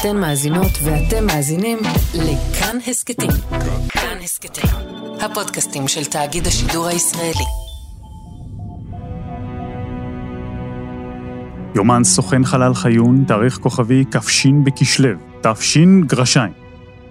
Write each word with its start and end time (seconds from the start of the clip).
אתן 0.00 0.16
מאזינות 0.16 0.72
ואתם 0.84 1.26
מאזינים 1.26 1.78
לכאן 2.14 2.76
הסכתים. 2.86 3.30
כאן 3.88 4.16
הסכתים, 4.24 4.70
הפודקאסטים 5.20 5.88
של 5.88 6.04
תאגיד 6.04 6.46
השידור 6.46 6.86
הישראלי. 6.86 7.44
יומן 11.74 12.04
סוכן 12.04 12.44
חלל 12.44 12.74
חיון, 12.74 13.24
תאריך 13.28 13.58
כוכבי 13.58 14.04
כ"ש 14.10 14.46
בכשלו, 14.64 15.08
ת"ש 15.40 15.78
גרשיים. 16.06 16.52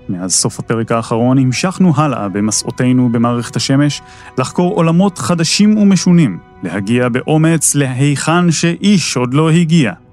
מאז 0.09 0.33
סוף 0.33 0.59
הפרק 0.59 0.91
האחרון 0.91 1.38
המשכנו 1.38 1.93
הלאה 1.95 2.29
במסעותינו 2.29 3.09
במערכת 3.11 3.55
השמש, 3.55 4.02
לחקור 4.38 4.73
עולמות 4.75 5.17
חדשים 5.17 5.77
ומשונים, 5.77 6.39
להגיע 6.63 7.09
באומץ 7.09 7.75
להיכן 7.75 8.52
שאיש 8.52 9.17
עוד 9.17 9.33
לא 9.33 9.52
הגיע. 9.52 10.04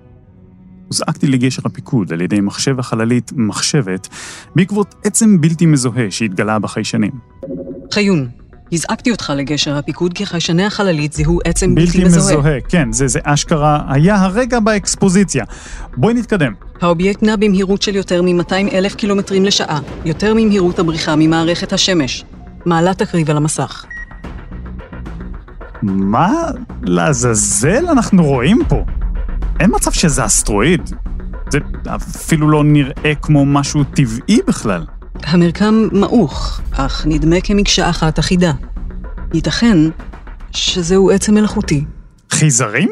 הוזעקתי 0.92 1.26
לגשר 1.26 1.62
הפיקוד 1.64 2.12
על 2.12 2.20
ידי 2.20 2.40
מחשב 2.40 2.78
החללית 2.78 3.32
מחשבת, 3.36 4.08
בעקבות 4.56 4.94
עצם 5.04 5.40
בלתי 5.40 5.66
מזוהה 5.66 6.10
שהתגלה 6.10 6.58
בחיישנים. 6.58 7.10
חיון, 7.92 8.28
הזעקתי 8.72 9.10
אותך 9.10 9.32
לגשר 9.36 9.76
הפיקוד 9.76 10.12
כי 10.12 10.26
חיישני 10.26 10.64
החללית 10.64 11.12
זיהו 11.12 11.38
עצם 11.44 11.74
בלתי 11.74 11.98
בלתי 11.98 12.04
מזוהה. 12.04 12.38
מזוהה, 12.38 12.60
כן, 12.68 12.92
זה, 12.92 13.08
זה 13.08 13.20
אשכרה 13.22 13.84
היה 13.88 14.22
הרגע 14.22 14.60
באקספוזיציה. 14.60 15.44
בואי 15.96 16.14
נתקדם. 16.14 16.52
האובייקט 16.80 17.22
נע 17.22 17.36
במהירות 17.36 17.82
של 17.82 17.96
יותר 17.96 18.22
מ-200 18.22 18.72
אלף 18.72 18.94
קילומטרים 18.94 19.44
לשעה, 19.44 19.80
יותר 20.04 20.34
ממהירות 20.34 20.78
הבריחה 20.78 21.16
ממערכת 21.16 21.72
השמש. 21.72 22.24
מעלה 22.66 22.94
תקריב 22.94 23.30
על 23.30 23.36
המסך. 23.36 23.84
מה 25.82 26.32
לעזאזל 26.82 27.86
אנחנו 27.88 28.24
רואים 28.24 28.58
פה? 28.68 28.84
אין 29.60 29.70
מצב 29.74 29.92
שזה 29.92 30.24
אסטרואיד. 30.24 30.90
זה 31.50 31.58
אפילו 31.96 32.50
לא 32.50 32.64
נראה 32.64 33.14
כמו 33.22 33.46
משהו 33.46 33.84
טבעי 33.84 34.38
בכלל. 34.46 34.86
המרקם 35.22 35.88
מעוך, 35.92 36.60
אך 36.72 37.06
נדמה 37.06 37.36
כמקשה 37.44 37.90
אחת 37.90 38.18
אחידה. 38.18 38.52
ייתכן 39.34 39.78
שזהו 40.50 41.10
עצם 41.10 41.34
מלאכותי. 41.34 41.84
חייזרים? 42.30 42.88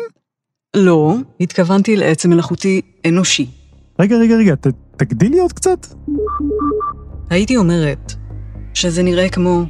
לא, 0.76 1.16
התכוונתי 1.40 1.96
לעצם 1.96 2.30
מלאכותי 2.30 2.80
אנושי. 3.08 3.46
רגע, 4.00 4.16
רגע, 4.16 4.36
רגע, 4.36 4.54
ת, 4.56 4.66
תגדילי 4.96 5.38
עוד 5.38 5.52
קצת. 5.52 5.86
הייתי 7.30 7.56
אומרת 7.56 8.12
שזה 8.74 9.02
נראה 9.02 9.28
כמו 9.28 9.64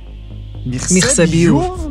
מכסה 0.66 1.27
ביוב? 1.27 1.91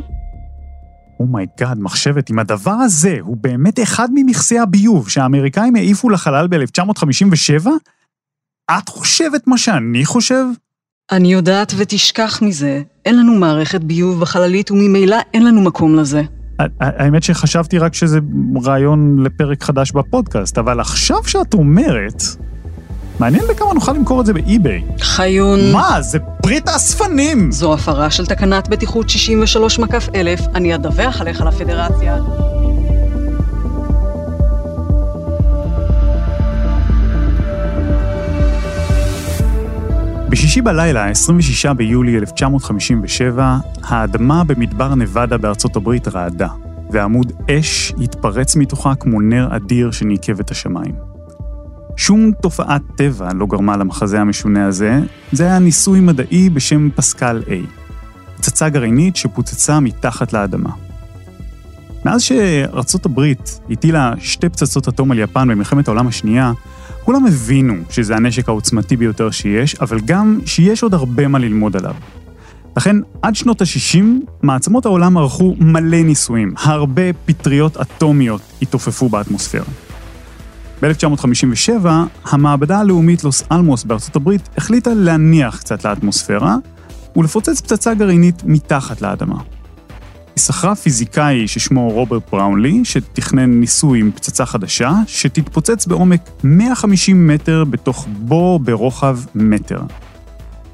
Oh 1.20 1.34
my 1.34 1.49
god, 1.49 1.78
Oh 1.78 1.80
מחשבת, 1.80 2.30
אם 2.30 2.38
הדבר 2.38 2.70
הזה 2.70 3.16
הוא 3.20 3.36
באמת 3.36 3.80
אחד 3.80 4.08
ממכסי 4.14 4.58
הביוב 4.58 5.08
שהאמריקאים 5.08 5.76
העיפו 5.76 6.10
לחלל 6.10 6.46
ב-1957, 6.46 7.68
את 8.78 8.88
חושבת 8.88 9.46
מה 9.46 9.58
שאני 9.58 10.04
חושב? 10.04 10.44
אני 11.12 11.32
יודעת 11.32 11.72
ותשכח 11.76 12.42
מזה. 12.42 12.82
אין 13.04 13.18
לנו 13.18 13.34
מערכת 13.34 13.80
ביוב 13.80 14.20
בחללית 14.20 14.70
וממילא 14.70 15.16
אין 15.34 15.46
לנו 15.46 15.60
מקום 15.60 15.96
לזה. 15.96 16.22
האמת 16.80 17.22
שחשבתי 17.22 17.78
רק 17.78 17.94
שזה 17.94 18.18
רעיון 18.64 19.22
לפרק 19.22 19.62
חדש 19.62 19.92
בפודקאסט, 19.92 20.58
אבל 20.58 20.80
עכשיו 20.80 21.24
שאת 21.24 21.54
אומרת, 21.54 22.22
מעניין 23.20 23.44
בכמה 23.50 23.74
נוכל 23.74 23.92
למכור 23.92 24.20
את 24.20 24.26
זה 24.26 24.32
ב 24.32 24.41
eBay. 24.41 24.84
חיון, 25.00 25.58
מה, 25.72 26.02
זה 26.02 26.18
פריט 26.18 26.68
האספנים! 26.68 27.52
זו 27.52 27.74
הפרה 27.74 28.10
של 28.10 28.26
תקנת 28.26 28.68
בטיחות 28.68 29.08
63 29.08 29.78
מקף 29.78 30.08
אלף, 30.14 30.40
אני 30.54 30.74
אדווח 30.74 31.20
עליך 31.20 31.40
לפדרציה. 31.40 32.18
בשישי 40.28 40.60
בלילה, 40.60 41.08
26 41.08 41.66
ביולי 41.66 42.16
1957, 42.18 43.56
האדמה 43.82 44.44
במדבר 44.44 44.94
נבדה 44.94 45.38
בארצות 45.38 45.76
הברית 45.76 46.08
רעדה, 46.08 46.48
ועמוד 46.90 47.32
אש 47.50 47.92
התפרץ 48.02 48.56
מתוכה 48.56 48.94
כמו 48.94 49.20
נר 49.20 49.56
אדיר 49.56 49.90
שניקב 49.90 50.40
את 50.40 50.50
השמיים. 50.50 51.09
שום 52.00 52.32
תופעת 52.42 52.82
טבע 52.96 53.28
לא 53.34 53.46
גרמה 53.46 53.76
למחזה 53.76 54.20
המשונה 54.20 54.66
הזה, 54.66 55.00
זה 55.32 55.44
היה 55.44 55.58
ניסוי 55.58 56.00
מדעי 56.00 56.50
בשם 56.50 56.88
פסקל 56.94 57.42
A, 57.46 57.52
פצצה 58.36 58.68
גרעינית 58.68 59.16
שפוצצה 59.16 59.80
מתחת 59.80 60.32
לאדמה. 60.32 60.70
מאז 62.04 62.22
שארצות 62.22 63.06
הברית 63.06 63.60
הטילה 63.70 64.12
שתי 64.18 64.48
פצצות 64.48 64.88
אטום 64.88 65.10
על 65.10 65.18
יפן 65.18 65.48
במלחמת 65.48 65.88
העולם 65.88 66.06
השנייה, 66.06 66.52
כולם 67.04 67.26
הבינו 67.26 67.74
שזה 67.90 68.16
הנשק 68.16 68.48
העוצמתי 68.48 68.96
ביותר 68.96 69.30
שיש, 69.30 69.74
אבל 69.74 70.00
גם 70.00 70.40
שיש 70.46 70.82
עוד 70.82 70.94
הרבה 70.94 71.28
מה 71.28 71.38
ללמוד 71.38 71.76
עליו. 71.76 71.94
לכן, 72.76 72.96
עד 73.22 73.34
שנות 73.34 73.62
ה-60, 73.62 74.04
מעצמות 74.42 74.86
העולם 74.86 75.16
ערכו 75.16 75.56
מלא 75.60 76.02
ניסויים, 76.02 76.54
הרבה 76.58 77.02
פטריות 77.26 77.76
אטומיות 77.76 78.42
התעופפו 78.62 79.08
באטמוספירה. 79.08 79.89
ב-1957, 80.82 81.86
המעבדה 82.24 82.78
הלאומית 82.78 83.24
לוס 83.24 83.42
אלמוס 83.52 83.84
בארצות 83.84 84.16
הברית 84.16 84.48
החליטה 84.56 84.94
להניח 84.94 85.58
קצת 85.58 85.84
לאטמוספירה 85.84 86.56
ולפוצץ 87.16 87.60
פצצה 87.60 87.94
גרעינית 87.94 88.42
מתחת 88.44 89.00
לאדמה. 89.02 89.36
היא 90.36 90.42
שכרה 90.42 90.74
פיזיקאי 90.74 91.48
ששמו 91.48 91.88
רוברט 91.88 92.22
בראונלי, 92.32 92.84
שתכנן 92.84 93.60
ניסוי 93.60 94.00
עם 94.00 94.10
פצצה 94.14 94.46
חדשה, 94.46 94.92
שתתפוצץ 95.06 95.86
בעומק 95.86 96.20
150 96.44 97.26
מטר 97.26 97.64
בתוך 97.64 98.06
בור 98.18 98.60
ברוחב 98.60 99.18
מטר. 99.34 99.80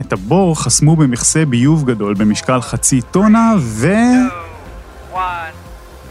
את 0.00 0.12
הבור 0.12 0.62
חסמו 0.62 0.97
במכסה 0.97 1.45
ביוב 1.45 1.91
גדול 1.91 2.15
במשקל 2.15 2.61
חצי 2.61 3.00
טונה, 3.11 3.55
ו... 3.59 3.95
one, 5.12 5.55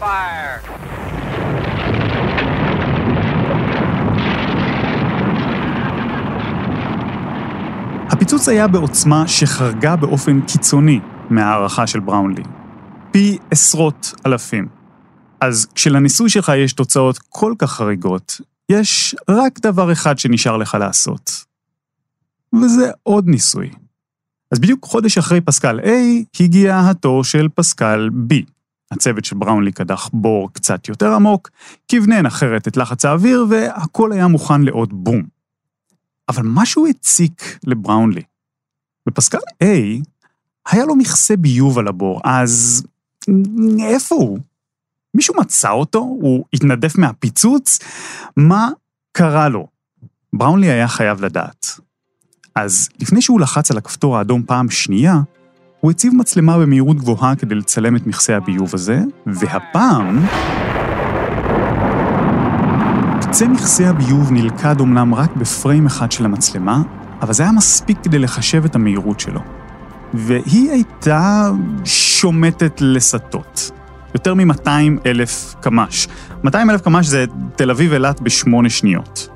fire. 0.00 0.95
הפיצוץ 8.26 8.48
היה 8.48 8.68
בעוצמה 8.68 9.28
שחרגה 9.28 9.96
באופן 9.96 10.40
קיצוני 10.40 11.00
מההערכה 11.30 11.86
של 11.86 12.00
בראונלי. 12.00 12.42
פי 13.10 13.38
עשרות 13.50 14.14
אלפים. 14.26 14.68
אז 15.40 15.66
כשלניסוי 15.74 16.28
שלך 16.28 16.52
יש 16.56 16.72
תוצאות 16.72 17.18
כל 17.28 17.54
כך 17.58 17.72
חריגות, 17.72 18.40
יש 18.68 19.16
רק 19.28 19.58
דבר 19.60 19.92
אחד 19.92 20.18
שנשאר 20.18 20.56
לך 20.56 20.76
לעשות. 20.80 21.30
וזה 22.62 22.90
עוד 23.02 23.28
ניסוי. 23.28 23.70
אז 24.52 24.58
בדיוק 24.58 24.84
חודש 24.84 25.18
אחרי 25.18 25.40
פסקל 25.40 25.80
A, 25.80 25.90
הגיע 26.40 26.80
התור 26.90 27.24
של 27.24 27.48
פסקל 27.54 28.10
B. 28.30 28.34
הצוות 28.90 29.24
של 29.24 29.36
בראונלי 29.36 29.72
קדח 29.72 30.10
בור 30.12 30.52
קצת 30.52 30.88
יותר 30.88 31.12
עמוק, 31.12 31.50
כוונן 31.90 32.26
אחרת 32.26 32.68
את 32.68 32.76
לחץ 32.76 33.04
האוויר, 33.04 33.46
והכל 33.50 34.12
היה 34.12 34.26
מוכן 34.26 34.62
לעוד 34.62 34.88
בום. 34.92 35.35
אבל 36.28 36.42
משהו 36.46 36.86
הציק 36.86 37.58
לבראונלי. 37.64 38.22
בפסקל 39.06 39.38
A 39.62 39.66
היה 40.66 40.84
לו 40.84 40.96
מכסה 40.96 41.36
ביוב 41.36 41.78
על 41.78 41.88
הבור, 41.88 42.20
אז 42.24 42.82
איפה 43.80 44.14
הוא? 44.14 44.38
מישהו 45.14 45.34
מצא 45.40 45.70
אותו? 45.70 45.98
הוא 45.98 46.44
התנדף 46.52 46.98
מהפיצוץ? 46.98 47.78
מה 48.36 48.68
קרה 49.12 49.48
לו? 49.48 49.66
בראונלי 50.32 50.70
היה 50.70 50.88
חייב 50.88 51.24
לדעת. 51.24 51.80
אז 52.54 52.88
לפני 53.00 53.22
שהוא 53.22 53.40
לחץ 53.40 53.70
על 53.70 53.78
הכפתור 53.78 54.18
האדום 54.18 54.42
פעם 54.46 54.70
שנייה, 54.70 55.20
הוא 55.80 55.90
הציב 55.90 56.14
מצלמה 56.14 56.58
במהירות 56.58 56.96
גבוהה 56.96 57.36
כדי 57.36 57.54
לצלם 57.54 57.96
את 57.96 58.06
מכסה 58.06 58.36
הביוב 58.36 58.74
הזה, 58.74 59.00
והפעם... 59.26 60.26
קצה 63.36 63.48
מכסה 63.48 63.88
הביוב 63.88 64.32
נלכד 64.32 64.80
אומנם 64.80 65.14
רק 65.14 65.36
בפריים 65.36 65.86
אחד 65.86 66.12
של 66.12 66.24
המצלמה, 66.24 66.82
אבל 67.22 67.32
זה 67.32 67.42
היה 67.42 67.52
מספיק 67.52 67.98
כדי 68.02 68.18
לחשב 68.18 68.64
את 68.64 68.74
המהירות 68.74 69.20
שלו. 69.20 69.40
והיא 70.14 70.70
הייתה 70.70 71.50
שומטת 71.84 72.80
לסטות. 72.80 73.70
יותר 74.14 74.34
מ-200 74.34 74.68
אלף 75.06 75.54
קמ"ש. 75.60 76.08
200 76.44 76.70
אלף 76.70 76.80
קמ"ש 76.80 77.06
זה 77.06 77.24
תל 77.56 77.70
אביב 77.70 77.92
אילת 77.92 78.20
בשמונה 78.20 78.70
שניות. 78.70 79.28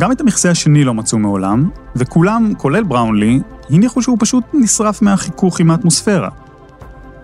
גם 0.00 0.12
את 0.12 0.20
המכסה 0.20 0.50
השני 0.50 0.84
לא 0.84 0.94
מצאו 0.94 1.18
מעולם, 1.18 1.70
וכולם, 1.96 2.54
כולל 2.54 2.82
בראונלי, 2.82 3.40
הניחו 3.70 4.02
שהוא 4.02 4.16
פשוט 4.20 4.44
נשרף 4.54 5.02
מהחיכוך 5.02 5.60
עם 5.60 5.70
האטמוספירה. 5.70 6.28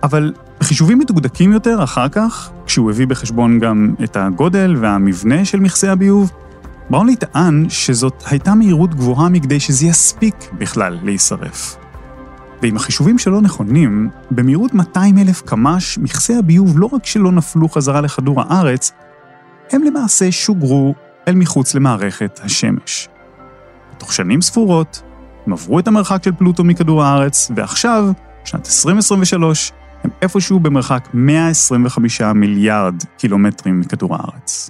אבל 0.03 0.33
בחישובים 0.65 0.99
מדוקדקים 0.99 1.51
יותר 1.51 1.83
אחר 1.83 2.09
כך, 2.09 2.51
כשהוא 2.65 2.91
הביא 2.91 3.07
בחשבון 3.07 3.59
גם 3.59 3.93
את 4.03 4.17
הגודל 4.17 4.75
והמבנה 4.79 5.45
של 5.45 5.59
מכסה 5.59 5.91
הביוב, 5.91 6.31
בראונלי 6.89 7.15
טען 7.15 7.65
שזאת 7.69 8.23
הייתה 8.25 8.55
מהירות 8.55 8.95
גבוהה 8.95 9.29
מכדי 9.29 9.59
שזה 9.59 9.85
יספיק 9.85 10.35
בכלל 10.57 10.97
להישרף. 11.03 11.75
ואם 12.61 12.75
החישובים 12.75 13.17
שלו 13.17 13.41
נכונים, 13.41 14.09
במהירות 14.31 14.73
200 14.73 15.17
אלף 15.17 15.41
קמ"ש, 15.41 15.97
מכסה 15.97 16.39
הביוב 16.39 16.79
לא 16.79 16.89
רק 16.91 17.05
שלא 17.05 17.31
נפלו 17.31 17.69
חזרה 17.69 18.01
לכדור 18.01 18.41
הארץ, 18.41 18.91
הם 19.71 19.83
למעשה 19.83 20.31
שוגרו 20.31 20.95
אל 21.27 21.35
מחוץ 21.35 21.75
למערכת 21.75 22.39
השמש. 22.43 23.09
תוך 23.97 24.13
שנים 24.13 24.41
ספורות, 24.41 25.01
הם 25.47 25.53
עברו 25.53 25.79
את 25.79 25.87
המרחק 25.87 26.23
של 26.23 26.31
פלוטו 26.31 26.63
מכדור 26.63 27.03
הארץ, 27.03 27.51
ועכשיו, 27.55 28.05
שנת 28.45 28.67
2023, 28.67 29.71
הם 30.05 30.11
איפשהו 30.21 30.59
במרחק 30.59 31.07
125 31.13 32.21
מיליארד 32.21 32.95
קילומטרים 33.17 33.79
מכדור 33.79 34.15
הארץ. 34.15 34.69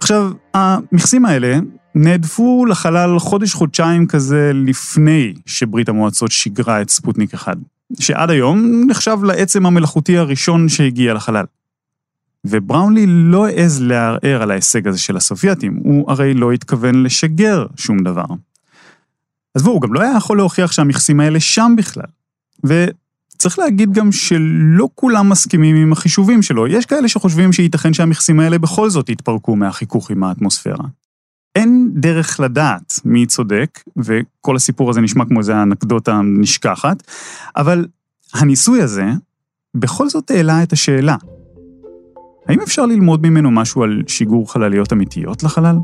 עכשיו, 0.00 0.30
המכסים 0.54 1.24
האלה 1.24 1.58
נהדפו 1.94 2.66
לחלל 2.66 3.18
חודש-חודשיים 3.18 4.06
כזה 4.06 4.50
לפני 4.54 5.34
שברית 5.46 5.88
המועצות 5.88 6.30
שיגרה 6.30 6.82
את 6.82 6.90
ספוטניק 6.90 7.34
1, 7.34 7.56
שעד 8.00 8.30
היום 8.30 8.84
נחשב 8.86 9.18
לעצם 9.22 9.66
המלאכותי 9.66 10.18
הראשון 10.18 10.68
שהגיע 10.68 11.14
לחלל. 11.14 11.44
ובראונלי 12.44 13.06
לא 13.06 13.46
העז 13.46 13.82
לערער 13.82 14.42
על 14.42 14.50
ההישג 14.50 14.88
הזה 14.88 14.98
של 14.98 15.16
הסובייטים, 15.16 15.80
הוא 15.84 16.10
הרי 16.10 16.34
לא 16.34 16.52
התכוון 16.52 17.02
לשגר 17.02 17.66
שום 17.76 17.98
דבר. 17.98 18.26
עזבו, 19.54 19.70
הוא 19.70 19.80
גם 19.80 19.94
לא 19.94 20.00
היה 20.00 20.16
יכול 20.16 20.36
להוכיח 20.36 20.72
שהמכסים 20.72 21.20
האלה 21.20 21.40
שם 21.40 21.74
בכלל. 21.78 22.08
וצריך 23.38 23.58
להגיד 23.58 23.92
גם 23.92 24.12
שלא 24.12 24.88
כולם 24.94 25.28
מסכימים 25.28 25.76
עם 25.76 25.92
החישובים 25.92 26.42
שלו, 26.42 26.66
יש 26.66 26.86
כאלה 26.86 27.08
שחושבים 27.08 27.52
שייתכן 27.52 27.92
שהמכסים 27.92 28.40
האלה 28.40 28.58
בכל 28.58 28.90
זאת 28.90 29.08
יתפרקו 29.08 29.56
מהחיכוך 29.56 30.10
עם 30.10 30.24
האטמוספירה. 30.24 30.84
אין 31.56 31.90
דרך 31.94 32.40
לדעת 32.40 33.00
מי 33.04 33.26
צודק, 33.26 33.82
וכל 33.96 34.56
הסיפור 34.56 34.90
הזה 34.90 35.00
נשמע 35.00 35.24
כמו 35.24 35.38
איזה 35.38 35.62
אנקדוטה 35.62 36.20
נשכחת, 36.22 37.02
אבל 37.56 37.86
הניסוי 38.34 38.82
הזה 38.82 39.06
בכל 39.74 40.08
זאת 40.08 40.30
העלה 40.30 40.62
את 40.62 40.72
השאלה, 40.72 41.16
האם 42.48 42.60
אפשר 42.60 42.86
ללמוד 42.86 43.22
ממנו 43.22 43.50
משהו 43.50 43.82
על 43.82 44.02
שיגור 44.06 44.52
חלליות 44.52 44.92
אמיתיות 44.92 45.42
לחלל? 45.42 45.76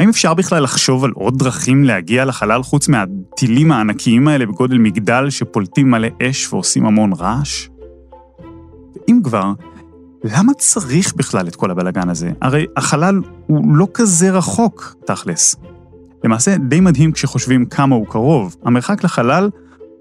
האם 0.00 0.08
אפשר 0.08 0.34
בכלל 0.34 0.62
לחשוב 0.62 1.04
על 1.04 1.10
עוד 1.14 1.38
דרכים 1.38 1.84
להגיע 1.84 2.24
לחלל 2.24 2.62
חוץ 2.62 2.88
מהטילים 2.88 3.72
הענקיים 3.72 4.28
האלה 4.28 4.46
בגודל 4.46 4.78
מגדל 4.78 5.30
שפולטים 5.30 5.90
מלא 5.90 6.08
אש 6.22 6.52
ועושים 6.52 6.86
המון 6.86 7.12
רעש? 7.12 7.68
אם 9.08 9.20
כבר, 9.24 9.52
למה 10.24 10.54
צריך 10.54 11.14
בכלל 11.14 11.48
את 11.48 11.56
כל 11.56 11.70
הבלגן 11.70 12.08
הזה? 12.08 12.30
הרי 12.42 12.66
החלל 12.76 13.20
הוא 13.46 13.76
לא 13.76 13.88
כזה 13.94 14.30
רחוק, 14.30 14.94
תכלס. 15.06 15.56
למעשה, 16.24 16.56
די 16.56 16.80
מדהים 16.80 17.12
כשחושבים 17.12 17.66
כמה 17.66 17.96
הוא 17.96 18.06
קרוב. 18.06 18.56
המרחק 18.64 19.04
לחלל 19.04 19.50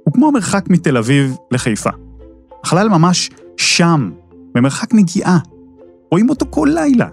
הוא 0.04 0.14
כמו 0.14 0.28
המרחק 0.28 0.66
מתל 0.70 0.98
אביב 0.98 1.36
לחיפה. 1.52 1.90
החלל 2.64 2.90
ממש 2.90 3.30
שם, 3.58 4.12
במרחק 4.56 4.94
נגיעה. 4.94 5.38
רואים 6.12 6.30
אותו 6.30 6.46
כל 6.50 6.70
לילה. 6.74 7.08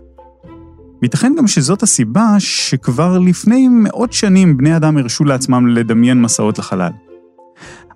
וייתכן 1.03 1.33
גם 1.39 1.47
שזאת 1.47 1.83
הסיבה 1.83 2.35
שכבר 2.39 3.19
לפני 3.19 3.69
מאות 3.71 4.13
שנים 4.13 4.57
בני 4.57 4.77
אדם 4.77 4.99
הרשו 4.99 5.25
לעצמם 5.25 5.67
לדמיין 5.67 6.23
מסעות 6.23 6.59
לחלל. 6.59 6.91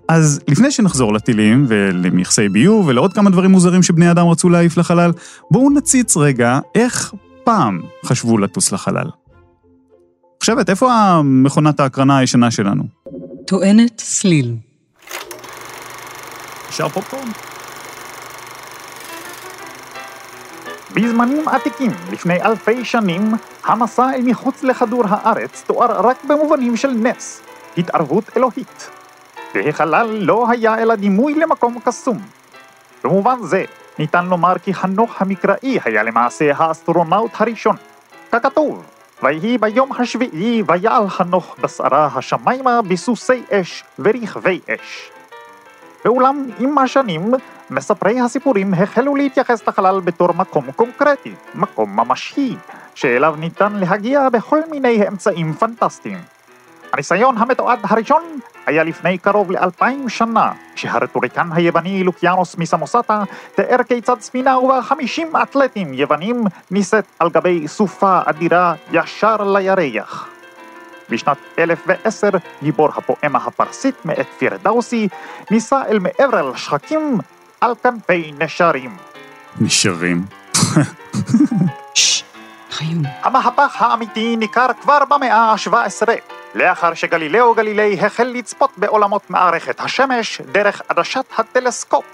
אז 0.07 0.39
לפני 0.47 0.71
שנחזור 0.71 1.13
לטילים 1.13 1.65
ולמכסי 1.67 2.49
ביוב 2.49 2.87
ולעוד 2.87 3.13
כמה 3.13 3.29
דברים 3.29 3.51
מוזרים 3.51 3.83
שבני 3.83 4.11
אדם 4.11 4.27
רצו 4.27 4.49
להעיף 4.49 4.77
לחלל, 4.77 5.11
בואו 5.51 5.69
נציץ 5.69 6.17
רגע 6.17 6.59
איך 6.75 7.13
פעם 7.43 7.81
חשבו 8.05 8.37
לטוס 8.37 8.71
לחלל. 8.71 9.09
חושבת, 10.39 10.69
איפה 10.69 10.93
המכונת 10.93 11.79
ההקרנה 11.79 12.17
הישנה 12.17 12.51
שלנו? 12.51 12.83
טוענת 13.47 13.99
סליל. 13.99 14.55
נשאר 16.69 16.89
פופקורן? 16.89 17.44
בזמנים 20.95 21.47
עתיקים, 21.47 21.91
לפני 22.11 22.43
אלפי 22.43 22.85
שנים, 22.85 23.31
המסע 23.65 24.09
אל 24.13 24.21
מחוץ 24.23 24.63
לכדור 24.63 25.03
הארץ 25.09 25.63
תואר 25.67 26.07
רק 26.07 26.23
במובנים 26.23 26.77
של 26.77 26.91
נס, 26.91 27.41
התערבות 27.77 28.23
אלוהית. 28.37 28.89
והחלל 29.55 30.07
לא 30.07 30.49
היה 30.49 30.77
אלא 30.77 30.95
דימוי 30.95 31.33
למקום 31.33 31.79
קסום. 31.85 32.19
במובן 33.03 33.35
זה, 33.43 33.63
ניתן 33.99 34.25
לומר 34.25 34.53
כי 34.63 34.73
חנוך 34.73 35.21
המקראי 35.21 35.79
היה 35.85 36.03
למעשה 36.03 36.51
האסטרונאוט 36.57 37.31
הראשון. 37.33 37.75
ככתוב, 38.31 38.85
ויהי 39.23 39.57
ביום 39.57 39.89
השביעי 39.99 40.63
ויעל 40.67 41.09
חנוך 41.09 41.55
בשרה 41.61 42.09
השמיימה 42.15 42.81
בסוסי 42.81 43.43
אש 43.51 43.83
ורכבי 43.99 44.59
אש. 44.69 45.09
ואולם, 46.05 46.45
עם 46.59 46.77
השנים, 46.77 47.33
מספרי 47.69 48.19
הסיפורים 48.19 48.73
החלו 48.73 49.15
להתייחס 49.15 49.67
לחלל 49.67 49.99
בתור 49.99 50.33
מקום 50.33 50.71
קונקרטי, 50.71 51.33
מקום 51.55 51.99
ממשי, 51.99 52.55
שאליו 52.95 53.35
ניתן 53.39 53.73
להגיע 53.73 54.29
בכל 54.29 54.59
מיני 54.71 55.07
אמצעים 55.07 55.53
פנטסטיים. 55.53 56.17
הניסיון 56.93 57.37
המתועד 57.37 57.79
הראשון 57.83 58.23
היה 58.65 58.83
לפני 58.83 59.17
קרוב 59.17 59.51
לאלפיים 59.51 60.09
שנה, 60.09 60.51
כשהרטוריקן 60.75 61.49
היווני 61.51 62.03
לוקיאנוס 62.03 62.57
מסמוסטה 62.57 63.23
תיאר 63.55 63.83
כיצד 63.83 64.19
ספינה 64.19 64.57
ובה 64.57 64.81
חמישים 64.81 65.35
אתלטים 65.43 65.93
יוונים 65.93 66.43
נישאת 66.71 67.05
על 67.19 67.29
גבי 67.29 67.67
סופה 67.67 68.19
אדירה 68.25 68.73
ישר 68.91 69.35
לירח. 69.57 70.29
בשנת 71.09 71.37
1010 71.59 72.29
גיבור 72.63 72.89
הפואמה 72.95 73.39
הפרסית 73.45 73.95
מאת 74.05 74.27
פירדאוסי 74.37 75.07
נישא 75.51 75.81
אל 75.89 75.99
מעבר 75.99 76.51
לשחקים 76.51 77.17
על 77.61 77.73
כנפי 77.83 78.33
נשרים. 78.39 78.97
נשארים. 79.61 80.25
חיים. 82.71 83.01
המהפך 83.21 83.81
האמיתי 83.81 84.35
ניכר 84.35 84.67
כבר 84.81 84.99
במאה 85.09 85.37
ה-17, 85.37 86.07
לאחר 86.55 86.93
שגלילאו 86.93 87.53
גלילי 87.55 87.97
החל 88.01 88.23
לצפות 88.23 88.69
בעולמות 88.77 89.29
מערכת 89.29 89.79
השמש 89.79 90.41
דרך 90.41 90.81
עדשת 90.89 91.25
הטלסקופ. 91.37 92.05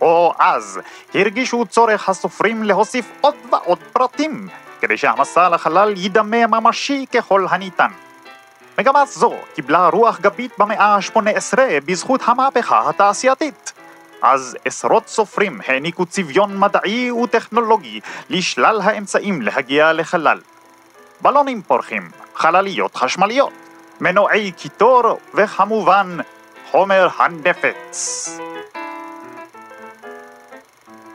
או 0.00 0.34
אז 0.38 0.80
הרגישו 1.14 1.64
צורך 1.68 2.08
הסופרים 2.08 2.62
להוסיף 2.62 3.10
עוד 3.20 3.34
ועוד 3.52 3.78
פרטים, 3.92 4.48
כדי 4.80 4.96
שהמסע 4.96 5.48
לחלל 5.48 5.94
יידמה 5.96 6.46
ממשי 6.46 7.06
ככל 7.14 7.46
הניתן. 7.50 7.90
מגמה 8.78 9.06
זו 9.06 9.34
קיבלה 9.54 9.88
רוח 9.88 10.20
גבית 10.20 10.52
במאה 10.58 10.94
ה-18 10.94 11.58
בזכות 11.84 12.20
המהפכה 12.24 12.88
התעשייתית. 12.88 13.72
אז 14.22 14.56
עשרות 14.64 15.08
סופרים 15.08 15.60
העניקו 15.66 16.06
צביון 16.06 16.58
מדעי 16.58 17.10
וטכנולוגי 17.10 18.00
לשלל 18.30 18.80
האמצעים 18.84 19.42
להגיע 19.42 19.92
לחלל. 19.92 20.40
בלונים 21.20 21.62
פורחים, 21.62 22.10
חלליות 22.34 22.96
חשמליות, 22.96 23.52
מנועי 24.00 24.52
קיטור 24.52 25.18
וכמובן 25.34 26.18
חומר 26.70 27.08
הנפץ. 27.18 28.28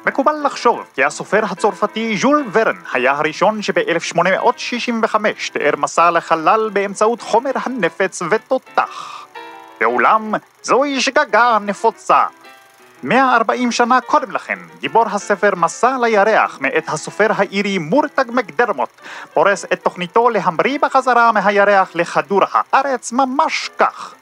מקובל 0.05 0.35
לחשוב 0.45 0.83
כי 0.95 1.03
הסופר 1.03 1.45
הצרפתי 1.45 2.17
ז'ול 2.17 2.45
ורן 2.51 2.75
היה 2.93 3.11
הראשון 3.11 3.61
שב-1865 3.61 5.15
תיאר 5.53 5.75
מסע 5.77 6.11
לחלל 6.11 6.69
באמצעות 6.73 7.21
חומר 7.21 7.51
הנפץ 7.55 8.21
ותותח. 8.29 9.25
ואולם, 9.81 10.33
זוהי 10.63 11.01
שגגה 11.01 11.57
נפוצה. 11.61 12.23
140 13.05 13.71
שנה 13.71 14.01
קודם 14.01 14.31
לכן, 14.31 14.59
גיבור 14.79 15.05
הספר 15.07 15.55
מסע 15.55 15.97
לירח 16.01 16.57
מאת 16.61 16.83
הסופר 16.87 17.27
האירי 17.35 17.77
מורטג 17.77 18.25
מקדרמוט, 18.27 18.89
פורס 19.33 19.65
את 19.65 19.83
תוכניתו 19.83 20.29
להמריא 20.29 20.79
בחזרה 20.81 21.31
מהירח 21.31 21.91
לכדור 21.95 22.41
הארץ 22.51 23.11
ממש 23.11 23.69
כך. 23.79 24.13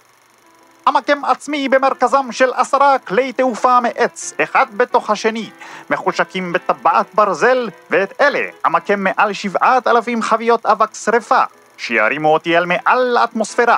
המקם 0.86 1.26
עצמי 1.26 1.70
במרכזם 1.70 2.32
של 2.32 2.54
עשרה 2.54 3.00
כלי 3.00 3.34
תעופה 3.34 3.80
מעץ, 3.80 4.34
אחד 4.44 4.66
בתוך 4.78 5.10
השני, 5.10 5.50
מחושקים 5.90 6.54
בטבעת 6.54 7.06
ברזל, 7.14 7.70
ואת 7.90 8.22
אלה 8.22 8.50
המקם 8.64 9.04
מעל 9.04 9.34
שבעת 9.34 9.88
אלפים 9.88 10.22
חביות 10.22 10.66
אבק 10.66 10.96
שרפה, 10.96 11.44
שירימו 11.78 12.34
אותי 12.34 12.58
אל 12.58 12.66
מעל 12.66 13.18
האטמוספירה. 13.18 13.78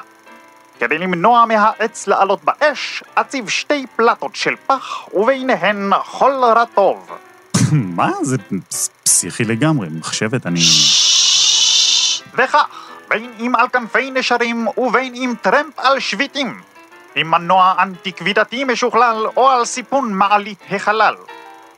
כדי 0.79 0.97
למנוע 0.97 1.45
מהעץ 1.45 2.07
לעלות 2.07 2.39
באש, 2.43 3.03
אציב 3.15 3.49
שתי 3.49 3.85
פלטות 3.95 4.35
של 4.35 4.55
פח, 4.67 5.07
וביניהן 5.13 5.91
חול 6.03 6.43
רטוב. 6.55 7.17
מה? 7.97 8.11
זה 8.21 8.37
פסיכי 9.03 9.43
לגמרי, 9.43 9.87
מחשבת, 9.91 10.45
אני... 10.45 10.59
וכך, 12.33 12.65
בין 13.09 13.31
אם 13.39 13.53
על 13.55 13.67
כנפי 13.67 14.11
נשרים 14.11 14.67
ובין 14.77 15.15
אם 15.15 15.33
טרמפ 15.41 15.79
על 15.79 15.99
שביטים, 15.99 16.61
עם 17.15 17.31
מנוע 17.31 17.75
אנטי 17.79 18.13
כבידתי 18.13 18.63
משוכלל 18.63 19.27
או 19.37 19.49
על 19.49 19.65
סיפון 19.65 20.13
מעלית 20.13 20.59
החלל. 20.71 21.15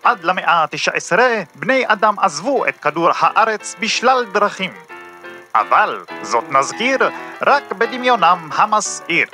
עד 0.03 0.23
למאה 0.23 0.53
ה-19 0.53 1.17
בני 1.55 1.83
אדם 1.87 2.19
עזבו 2.19 2.65
את 2.67 2.77
כדור 2.77 3.09
הארץ 3.19 3.75
בשלל 3.79 4.25
דרכים. 4.31 4.86
אבל, 5.61 5.97
זאת 6.21 6.43
נזכיר, 6.51 6.97
רק 7.41 7.63
בדמיונם 7.73 8.49
המסעיר. 8.51 9.25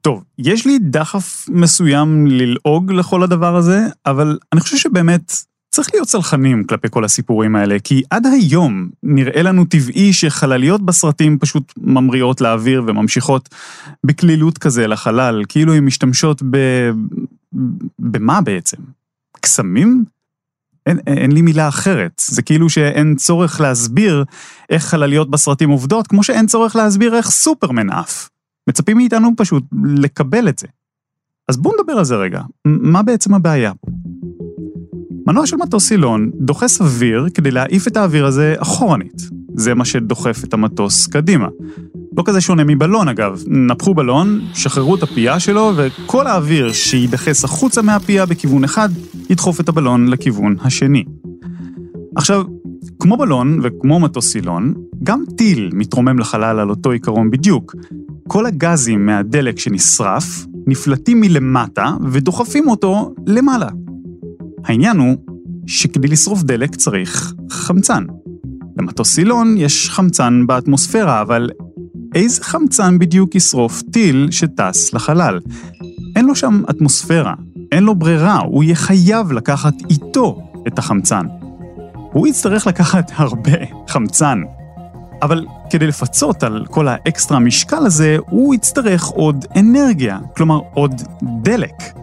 טוב, 0.00 0.24
יש 0.38 0.66
לי 0.66 0.78
דחף 0.80 1.46
מסוים 1.48 2.26
ללעוג 2.26 2.92
לכל 2.92 3.22
הדבר 3.22 3.56
הזה, 3.56 3.80
אבל 4.06 4.38
אני 4.52 4.60
חושב 4.60 4.76
שבאמת 4.76 5.32
צריך 5.70 5.88
להיות 5.94 6.08
צלחנים 6.08 6.64
כלפי 6.64 6.88
כל 6.90 7.04
הסיפורים 7.04 7.56
האלה, 7.56 7.76
כי 7.84 8.02
עד 8.10 8.26
היום 8.26 8.88
נראה 9.02 9.42
לנו 9.42 9.64
טבעי 9.64 10.12
שחלליות 10.12 10.82
בסרטים 10.82 11.38
פשוט 11.38 11.72
ממריאות 11.78 12.40
לאוויר 12.40 12.82
וממשיכות 12.86 13.48
בקלילות 14.06 14.58
כזה 14.58 14.86
לחלל, 14.86 15.42
כאילו 15.48 15.74
הן 15.74 15.84
משתמשות 15.84 16.42
ב... 16.50 16.56
במה 17.98 18.40
בעצם? 18.40 18.76
קסמים? 19.40 20.04
אין, 20.86 20.98
אין 21.06 21.32
לי 21.32 21.42
מילה 21.42 21.68
אחרת. 21.68 22.22
זה 22.26 22.42
כאילו 22.42 22.70
שאין 22.70 23.16
צורך 23.16 23.60
להסביר 23.60 24.24
איך 24.70 24.84
חלליות 24.84 25.30
בסרטים 25.30 25.70
עובדות, 25.70 26.06
כמו 26.06 26.22
שאין 26.22 26.46
צורך 26.46 26.76
להסביר 26.76 27.16
איך 27.16 27.30
סופרמן 27.30 27.90
עף. 27.90 28.28
מצפים 28.68 28.96
מאיתנו 28.96 29.30
פשוט 29.36 29.64
לקבל 29.96 30.48
את 30.48 30.58
זה. 30.58 30.66
אז 31.48 31.56
בואו 31.56 31.74
נדבר 31.80 31.92
על 31.92 32.04
זה 32.04 32.16
רגע. 32.16 32.42
מה 32.64 33.02
בעצם 33.02 33.34
הבעיה 33.34 33.72
פה? 33.74 33.90
מנוע 35.26 35.46
של 35.46 35.56
מטוס 35.56 35.88
סילון 35.88 36.30
דוחס 36.34 36.80
אוויר 36.80 37.26
כדי 37.34 37.50
להעיף 37.50 37.88
את 37.88 37.96
האוויר 37.96 38.26
הזה 38.26 38.54
אחורנית. 38.58 39.22
זה 39.54 39.74
מה 39.74 39.84
שדוחף 39.84 40.44
את 40.44 40.54
המטוס 40.54 41.06
קדימה. 41.06 41.48
לא 42.16 42.22
כזה 42.26 42.40
שונה 42.40 42.64
מבלון 42.64 43.08
אגב, 43.08 43.42
נפחו 43.46 43.94
בלון, 43.94 44.40
שחררו 44.54 44.94
את 44.94 45.02
הפייה 45.02 45.40
שלו, 45.40 45.72
וכל 45.76 46.26
האוויר 46.26 46.72
שיידחס 46.72 47.44
החוצה 47.44 47.82
מהפייה 47.82 48.26
בכיוון 48.26 48.64
אחד, 48.64 48.88
ידחוף 49.30 49.60
את 49.60 49.68
הבלון 49.68 50.08
לכיוון 50.08 50.56
השני. 50.60 51.04
עכשיו, 52.16 52.44
כמו 52.98 53.16
בלון 53.16 53.60
וכמו 53.62 54.00
מטוס 54.00 54.32
סילון, 54.32 54.74
גם 55.02 55.22
טיל 55.36 55.70
מתרומם 55.72 56.18
לחלל 56.18 56.58
על 56.58 56.70
אותו 56.70 56.90
עיקרון 56.90 57.30
בדיוק. 57.30 57.74
כל 58.28 58.46
הגזים 58.46 59.06
מהדלק 59.06 59.58
שנשרף 59.58 60.46
נפלטים 60.66 61.20
מלמטה 61.20 61.94
ודוחפים 62.10 62.68
אותו 62.68 63.14
למעלה. 63.26 63.68
העניין 64.64 64.98
הוא 64.98 65.16
שכדי 65.66 66.08
לשרוף 66.08 66.42
דלק 66.42 66.74
צריך 66.74 67.34
חמצן. 67.50 68.04
למטוס 68.78 69.14
סילון 69.14 69.54
יש 69.58 69.90
חמצן 69.90 70.46
באטמוספירה, 70.46 71.22
אבל 71.22 71.50
איזה 72.14 72.44
חמצן 72.44 72.98
בדיוק 72.98 73.34
ישרוף 73.34 73.82
טיל 73.82 74.28
שטס 74.30 74.94
לחלל? 74.94 75.40
אין 76.16 76.24
לו 76.24 76.34
שם 76.34 76.62
אטמוספירה, 76.70 77.34
אין 77.72 77.84
לו 77.84 77.94
ברירה, 77.94 78.38
הוא 78.38 78.64
יהיה 78.64 78.74
חייב 78.74 79.32
לקחת 79.32 79.74
איתו 79.90 80.42
את 80.66 80.78
החמצן. 80.78 81.26
הוא 82.12 82.26
יצטרך 82.26 82.66
לקחת 82.66 83.10
הרבה 83.14 83.58
חמצן. 83.88 84.42
אבל 85.22 85.46
כדי 85.70 85.86
לפצות 85.86 86.42
על 86.42 86.66
כל 86.70 86.88
האקסטרה 86.88 87.38
משקל 87.38 87.86
הזה, 87.86 88.16
הוא 88.30 88.54
יצטרך 88.54 89.04
עוד 89.04 89.44
אנרגיה, 89.56 90.18
כלומר 90.36 90.60
עוד 90.74 91.02
דלק. 91.42 91.99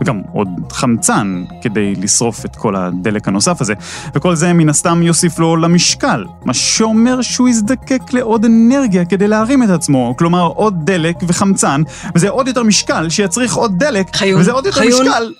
וגם 0.00 0.22
עוד 0.32 0.48
חמצן 0.72 1.44
כדי 1.62 1.94
לשרוף 1.94 2.44
את 2.44 2.56
כל 2.56 2.76
הדלק 2.76 3.28
הנוסף 3.28 3.60
הזה, 3.60 3.74
וכל 4.14 4.34
זה 4.34 4.52
מן 4.52 4.68
הסתם 4.68 5.02
יוסיף 5.02 5.38
לו 5.38 5.56
למשקל, 5.56 6.24
מה 6.44 6.54
שאומר 6.54 7.22
שהוא 7.22 7.48
יזדקק 7.48 8.12
לעוד 8.12 8.44
אנרגיה 8.44 9.04
כדי 9.04 9.28
להרים 9.28 9.62
את 9.62 9.68
עצמו, 9.68 10.14
כלומר 10.18 10.42
עוד 10.42 10.74
דלק 10.84 11.16
וחמצן, 11.28 11.82
וזה 12.14 12.28
עוד 12.28 12.48
יותר 12.48 12.62
משקל 12.62 13.08
שיצריך 13.08 13.54
עוד 13.54 13.72
דלק, 13.78 14.16
חיון, 14.16 14.40
וזה 14.40 14.52
עוד 14.52 14.66
יותר 14.66 14.78
חיון. 14.78 15.06
משקל. 15.06 15.32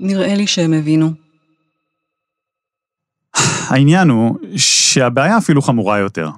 נראה 0.00 0.34
לי 0.34 0.46
שהם 0.46 0.72
הבינו. 0.72 1.10
העניין 3.68 4.10
הוא 4.10 4.36
שהבעיה 4.56 5.38
אפילו 5.38 5.62
חמורה 5.62 5.98
יותר. 5.98 6.30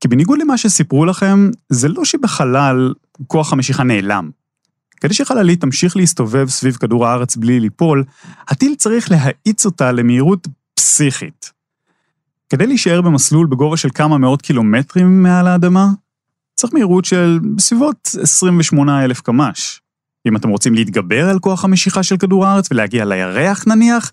כי 0.00 0.08
בניגוד 0.08 0.38
למה 0.38 0.58
שסיפרו 0.58 1.04
לכם, 1.04 1.50
זה 1.68 1.88
לא 1.88 2.04
שבחלל 2.04 2.92
כוח 3.26 3.52
המשיכה 3.52 3.82
נעלם. 3.82 4.30
כדי 5.00 5.14
שחללית 5.14 5.60
תמשיך 5.60 5.96
להסתובב 5.96 6.48
סביב 6.48 6.76
כדור 6.76 7.06
הארץ 7.06 7.36
בלי 7.36 7.60
ליפול, 7.60 8.04
הטיל 8.48 8.74
צריך 8.74 9.10
להאיץ 9.10 9.66
אותה 9.66 9.92
למהירות 9.92 10.48
פסיכית. 10.74 11.52
כדי 12.48 12.66
להישאר 12.66 13.00
במסלול 13.00 13.46
בגובה 13.46 13.76
של 13.76 13.88
כמה 13.94 14.18
מאות 14.18 14.42
קילומטרים 14.42 15.22
מעל 15.22 15.46
האדמה, 15.46 15.88
צריך 16.54 16.74
מהירות 16.74 17.04
של 17.04 17.38
בסביבות 17.56 18.14
28,000 18.22 19.20
קמ"ש. 19.20 19.80
אם 20.28 20.36
אתם 20.36 20.48
רוצים 20.48 20.74
להתגבר 20.74 21.28
על 21.28 21.38
כוח 21.38 21.64
המשיכה 21.64 22.02
של 22.02 22.16
כדור 22.16 22.46
הארץ 22.46 22.68
ולהגיע 22.70 23.04
לירח 23.04 23.64
נניח, 23.66 24.12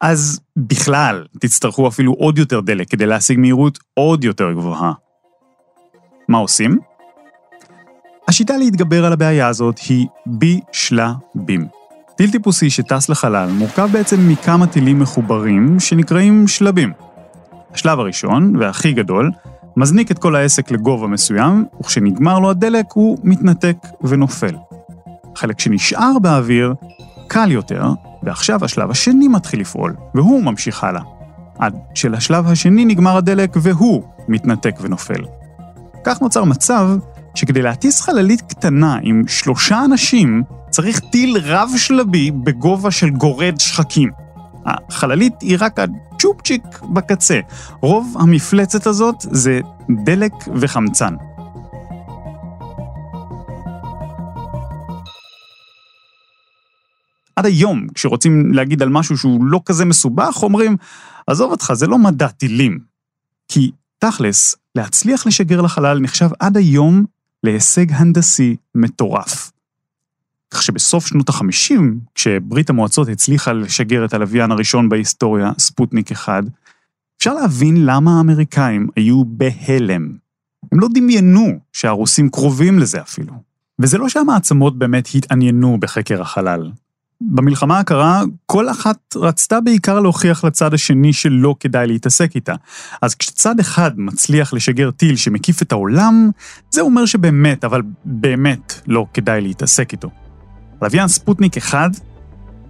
אז 0.00 0.40
בכלל 0.56 1.24
תצטרכו 1.40 1.88
אפילו 1.88 2.12
עוד 2.12 2.38
יותר 2.38 2.60
דלק 2.60 2.90
כדי 2.90 3.06
להשיג 3.06 3.38
מהירות 3.38 3.78
עוד 3.94 4.24
יותר 4.24 4.52
גבוהה. 4.52 4.92
מה 6.28 6.38
עושים? 6.38 6.78
השיטה 8.28 8.56
להתגבר 8.56 9.04
על 9.04 9.12
הבעיה 9.12 9.48
הזאת 9.48 9.78
היא 9.88 10.06
בשלבים. 10.26 11.66
טיל 12.16 12.30
טיפוסי 12.30 12.70
שטס 12.70 13.08
לחלל 13.08 13.48
מורכב 13.50 13.88
בעצם 13.92 14.28
מכמה 14.28 14.66
טילים 14.66 14.98
מחוברים 14.98 15.80
שנקראים 15.80 16.48
שלבים. 16.48 16.92
השלב 17.74 18.00
הראשון, 18.00 18.56
והכי 18.56 18.92
גדול, 18.92 19.30
מזניק 19.76 20.10
את 20.10 20.18
כל 20.18 20.36
העסק 20.36 20.70
לגובה 20.70 21.06
מסוים, 21.06 21.64
וכשנגמר 21.80 22.38
לו 22.38 22.50
הדלק 22.50 22.86
הוא 22.92 23.18
מתנתק 23.22 23.76
ונופל. 24.02 24.54
החלק 25.36 25.60
שנשאר 25.60 26.18
באוויר 26.22 26.74
קל 27.28 27.52
יותר, 27.52 27.90
ועכשיו 28.22 28.64
השלב 28.64 28.90
השני 28.90 29.28
מתחיל 29.28 29.60
לפעול, 29.60 29.94
והוא 30.14 30.44
ממשיך 30.44 30.84
הלאה. 30.84 31.02
עד 31.58 31.74
שלשלב 31.94 32.46
השני 32.46 32.84
נגמר 32.84 33.16
הדלק 33.16 33.56
והוא 33.56 34.02
מתנתק 34.28 34.74
ונופל. 34.80 35.24
כך 36.04 36.22
נוצר 36.22 36.44
מצב 36.44 36.88
שכדי 37.36 37.62
להטיס 37.62 38.00
חללית 38.00 38.42
קטנה 38.42 38.98
עם 39.02 39.22
שלושה 39.28 39.84
אנשים, 39.84 40.42
צריך 40.70 41.00
טיל 41.00 41.36
רב-שלבי 41.44 42.30
בגובה 42.30 42.90
של 42.90 43.10
גורד 43.10 43.60
שחקים. 43.60 44.10
החללית 44.66 45.34
היא 45.40 45.56
רק 45.60 45.78
הצ'ופצ'יק 45.78 46.62
בקצה. 46.94 47.40
רוב 47.80 48.16
המפלצת 48.20 48.86
הזאת 48.86 49.14
זה 49.20 49.60
דלק 50.04 50.32
וחמצן. 50.54 51.14
עד 57.36 57.46
היום, 57.46 57.86
כשרוצים 57.94 58.52
להגיד 58.54 58.82
על 58.82 58.88
משהו 58.88 59.18
שהוא 59.18 59.44
לא 59.44 59.60
כזה 59.64 59.84
מסובך, 59.84 60.42
אומרים, 60.42 60.76
עזוב 61.26 61.50
אותך, 61.50 61.72
זה 61.74 61.86
לא 61.86 61.98
מדע 61.98 62.28
טילים. 62.28 62.78
כי 63.48 63.70
תכלס, 63.98 64.56
להצליח 64.74 65.26
לשגר 65.26 65.60
לחלל 65.60 66.00
נחשב 66.00 66.28
עד 66.40 66.56
היום 66.56 67.04
להישג 67.44 67.92
הנדסי 67.92 68.56
מטורף. 68.74 69.52
כך 70.50 70.62
שבסוף 70.62 71.06
שנות 71.06 71.28
ה-50, 71.28 71.80
כשברית 72.14 72.70
המועצות 72.70 73.08
הצליחה 73.08 73.52
לשגר 73.52 74.04
את 74.04 74.14
הלוויין 74.14 74.50
הראשון 74.50 74.88
בהיסטוריה, 74.88 75.52
ספוטניק 75.58 76.12
1, 76.12 76.44
אפשר 77.18 77.34
להבין 77.34 77.86
למה 77.86 78.18
האמריקאים 78.18 78.88
היו 78.96 79.24
בהלם. 79.24 80.16
הם 80.72 80.80
לא 80.80 80.88
דמיינו 80.94 81.58
שהרוסים 81.72 82.28
קרובים 82.28 82.78
לזה 82.78 83.00
אפילו. 83.00 83.32
וזה 83.78 83.98
לא 83.98 84.08
שהמעצמות 84.08 84.78
באמת 84.78 85.08
התעניינו 85.14 85.78
בחקר 85.80 86.22
החלל. 86.22 86.70
במלחמה 87.20 87.78
הקרה, 87.78 88.22
כל 88.46 88.70
אחת 88.70 88.98
רצתה 89.16 89.60
בעיקר 89.60 90.00
להוכיח 90.00 90.44
לצד 90.44 90.74
השני 90.74 91.12
שלא 91.12 91.54
כדאי 91.60 91.86
להתעסק 91.86 92.34
איתה. 92.34 92.54
אז 93.02 93.14
כשצד 93.14 93.60
אחד 93.60 93.90
מצליח 93.96 94.52
לשגר 94.52 94.90
טיל 94.90 95.16
שמקיף 95.16 95.62
את 95.62 95.72
העולם, 95.72 96.30
זה 96.70 96.80
אומר 96.80 97.06
שבאמת, 97.06 97.64
אבל 97.64 97.82
באמת 98.04 98.80
לא 98.86 99.06
כדאי 99.14 99.40
להתעסק 99.40 99.92
איתו. 99.92 100.10
לוויין 100.82 101.08
ספוטניק 101.08 101.56
1 101.56 101.90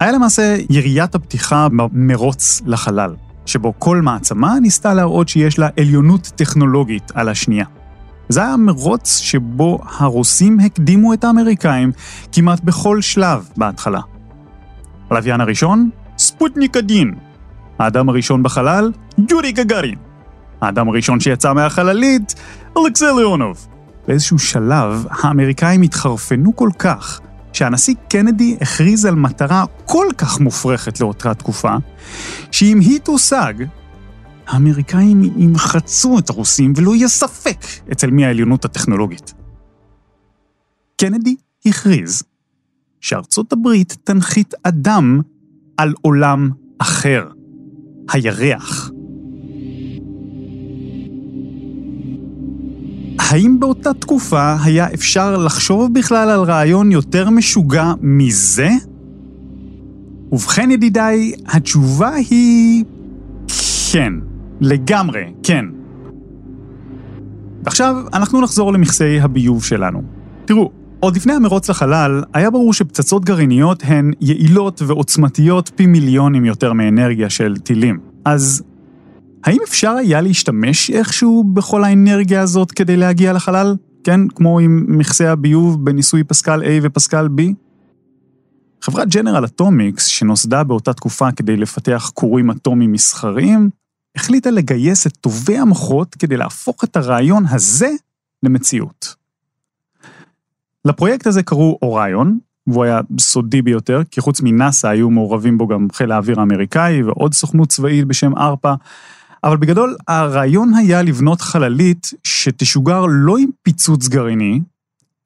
היה 0.01 0.13
למעשה 0.13 0.57
יריית 0.71 1.15
הפתיחה 1.15 1.69
במרוץ 1.69 2.63
לחלל, 2.67 3.15
שבו 3.47 3.73
כל 3.79 4.01
מעצמה 4.03 4.61
ניסתה 4.61 4.95
להראות 4.95 5.29
שיש 5.29 5.59
לה 5.59 5.69
עליונות 5.81 6.33
טכנולוגית 6.37 7.13
על 7.15 7.29
השנייה. 7.29 7.67
זה 8.29 8.43
היה 8.43 8.57
מרוץ 8.57 9.19
שבו 9.19 9.79
הרוסים 9.99 10.61
הקדימו 10.61 11.15
את 11.15 11.25
האמריקאים 11.25 11.93
כמעט 12.33 12.61
בכל 12.61 13.01
שלב 13.01 13.49
בהתחלה. 13.57 14.01
הלוויין 15.11 15.41
הראשון, 15.41 15.91
ספוטניק 16.19 16.77
הדין. 16.77 17.15
האדם 17.79 18.09
הראשון 18.09 18.43
בחלל, 18.43 18.93
יורי 19.31 19.53
גגארין. 19.53 19.99
האדם 20.61 20.89
הראשון 20.89 21.21
שיצא 21.21 21.53
מהחללית, 21.53 22.35
אלכסי 22.77 23.05
ליאונוב. 23.17 23.67
באיזשהו 24.09 24.39
שלב, 24.39 25.07
האמריקאים 25.11 25.83
התחרפנו 25.83 26.57
כל 26.57 26.71
כך, 26.79 27.21
שהנשיא 27.53 27.95
קנדי 28.09 28.57
הכריז 28.61 29.05
על 29.05 29.15
מטרה 29.15 29.65
כל 29.85 30.07
כך 30.19 30.41
מופרכת 30.41 31.01
לאותה 31.01 31.35
תקופה, 31.35 31.77
שאם 32.51 32.79
היא 32.81 33.01
תושג, 33.01 33.55
האמריקאים 34.47 35.23
ימחצו 35.37 36.19
את 36.19 36.31
הרוסים 36.31 36.73
ולא 36.77 36.95
יהיה 36.95 37.09
ספק 37.09 37.57
אצל 37.93 38.11
מי 38.11 38.27
העליונות 38.27 38.65
הטכנולוגית. 38.65 39.35
קנדי 40.97 41.37
הכריז 41.67 42.23
שארצות 43.07 43.53
הברית 43.53 43.97
תנחית 44.05 44.55
אדם 44.63 45.21
על 45.77 45.95
עולם 46.03 46.51
אחר, 46.79 47.29
הירח. 48.13 48.91
האם 53.19 53.61
באותה 53.61 53.95
תקופה 53.95 54.57
היה 54.65 54.95
אפשר 54.95 55.37
לחשוב 55.37 55.95
בכלל 55.95 56.29
על 56.29 56.41
רעיון 56.41 56.93
יותר 56.93 57.31
משוגע 57.31 57.93
מזה? 58.01 58.71
ובכן, 60.33 60.71
ידידיי, 60.71 61.33
התשובה 61.47 62.15
היא... 62.15 62.85
כן. 63.93 64.13
לגמרי, 64.61 65.33
כן. 65.43 65.65
ועכשיו, 67.65 67.97
אנחנו 68.13 68.41
נחזור 68.41 68.73
למכסי 68.73 69.21
הביוב 69.21 69.65
שלנו. 69.65 70.03
תראו, 70.45 70.71
עוד 71.07 71.17
לפני 71.17 71.33
המרוץ 71.33 71.71
לחלל, 71.71 72.23
היה 72.35 72.51
ברור 72.51 72.73
שפצצות 72.73 73.25
גרעיניות 73.25 73.83
הן 73.85 74.13
יעילות 74.21 74.83
ועוצמתיות 74.87 75.71
פי 75.77 75.87
מיליונים 75.87 76.45
יותר 76.45 76.73
מאנרגיה 76.73 77.31
של 77.31 77.57
טילים. 77.57 78.01
אז 78.25 78.63
האם 79.45 79.59
אפשר 79.65 79.91
היה 79.91 80.21
להשתמש 80.21 80.91
איכשהו 80.91 81.45
בכל 81.45 81.85
האנרגיה 81.85 82.41
הזאת 82.41 82.73
כדי 82.73 82.97
להגיע 82.97 83.33
לחלל? 83.33 83.77
כן, 84.05 84.29
כמו 84.29 84.59
עם 84.59 84.85
מכסי 84.89 85.27
הביוב 85.27 85.85
בניסוי 85.85 86.25
פסקל 86.25 86.63
A 86.63 86.67
ופסקל 86.83 87.29
B? 87.39 87.43
חברת 88.83 89.09
ג'נרל 89.09 89.45
אטומיקס, 89.45 90.07
שנוסדה 90.07 90.65
באותה 90.65 90.93
תקופה 90.93 91.33
כדי 91.33 91.57
לפתח 91.57 92.11
כורים 92.15 92.51
אטומיים 92.51 92.93
מסחריים, 92.93 93.71
החליטה 94.17 94.51
לגייס 94.51 95.07
את 95.07 95.17
טובי 95.17 95.59
המוחות 95.59 96.15
כדי 96.15 96.37
להפוך 96.37 96.85
את 96.85 96.97
הרעיון 96.97 97.45
הזה 97.51 97.91
למציאות. 98.43 99.16
לפרויקט 100.87 101.27
הזה 101.27 101.43
קראו 101.43 101.79
אוריון, 101.83 102.39
והוא 102.67 102.85
היה 102.85 103.01
סודי 103.19 103.63
ביותר, 103.63 104.03
כי 104.11 104.21
חוץ 104.21 104.41
מנאסא 104.41 104.87
היו 104.87 105.11
מעורבים 105.11 105.59
בו 105.59 105.67
גם 105.67 105.89
חיל 105.93 106.13
האוויר 106.13 106.41
האמריקאי 106.41 107.03
ועוד 107.03 107.35
סוכנות 107.35 107.69
צבאית 107.69 108.05
בשם 108.05 108.37
ארפא, 108.37 108.75
אבל 109.45 109.57
בגדול 109.57 109.97
הרעיון 110.09 110.75
היה 110.75 111.03
לבנות 111.03 111.41
חללית 111.41 112.11
שתשוגר 112.25 113.05
לא 113.09 113.39
עם 113.39 113.49
פיצוץ 113.63 114.09
גרעיני, 114.09 114.61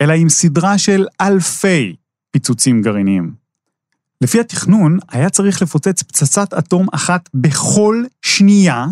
אלא 0.01 0.13
עם 0.13 0.29
סדרה 0.29 0.79
של 0.79 1.07
אלפי 1.21 1.97
פיצוצים 2.31 2.83
גרעיניים. 2.83 3.33
לפי 4.21 4.41
התכנון, 4.41 4.99
היה 5.11 5.31
צריך 5.31 5.63
לפוצץ 5.63 6.03
פצצת 6.03 6.55
אטום 6.55 6.87
אחת 6.93 7.29
בכל 7.35 8.05
שנייה, 8.23 8.87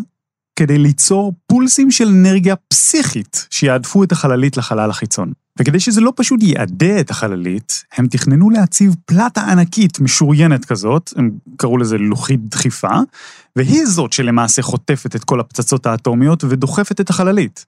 כדי 0.57 0.79
ליצור 0.79 1.33
פולסים 1.47 1.91
של 1.91 2.09
אנרגיה 2.09 2.57
פסיכית 2.57 3.47
שיעדפו 3.51 4.05
את 4.05 4.13
החללית 4.13 4.57
לחלל 4.57 4.91
החיצון. 4.91 5.33
וכדי 5.59 5.81
שזה 5.81 6.01
לא 6.01 6.13
פשוט 6.17 6.43
יעדה 6.43 7.01
את 7.01 7.11
החללית, 7.11 7.85
הם 7.93 8.07
תכננו 8.07 8.51
להציב 8.51 8.95
פלטה 9.05 9.41
ענקית 9.41 10.01
משוריינת 10.01 10.65
כזאת, 10.65 11.13
הם 11.17 11.31
קראו 11.57 11.79
לזה 11.79 11.99
לוחית 11.99 12.49
דחיפה, 12.49 12.99
והיא 13.57 13.87
זאת 13.87 14.13
שלמעשה 14.13 14.63
חוטפת 14.63 15.17
את 15.17 15.25
כל 15.25 15.41
הפצצות 15.41 15.87
האטומיות 15.87 16.45
ודוחפת 16.45 17.01
את 17.01 17.11
החללית. 17.11 17.67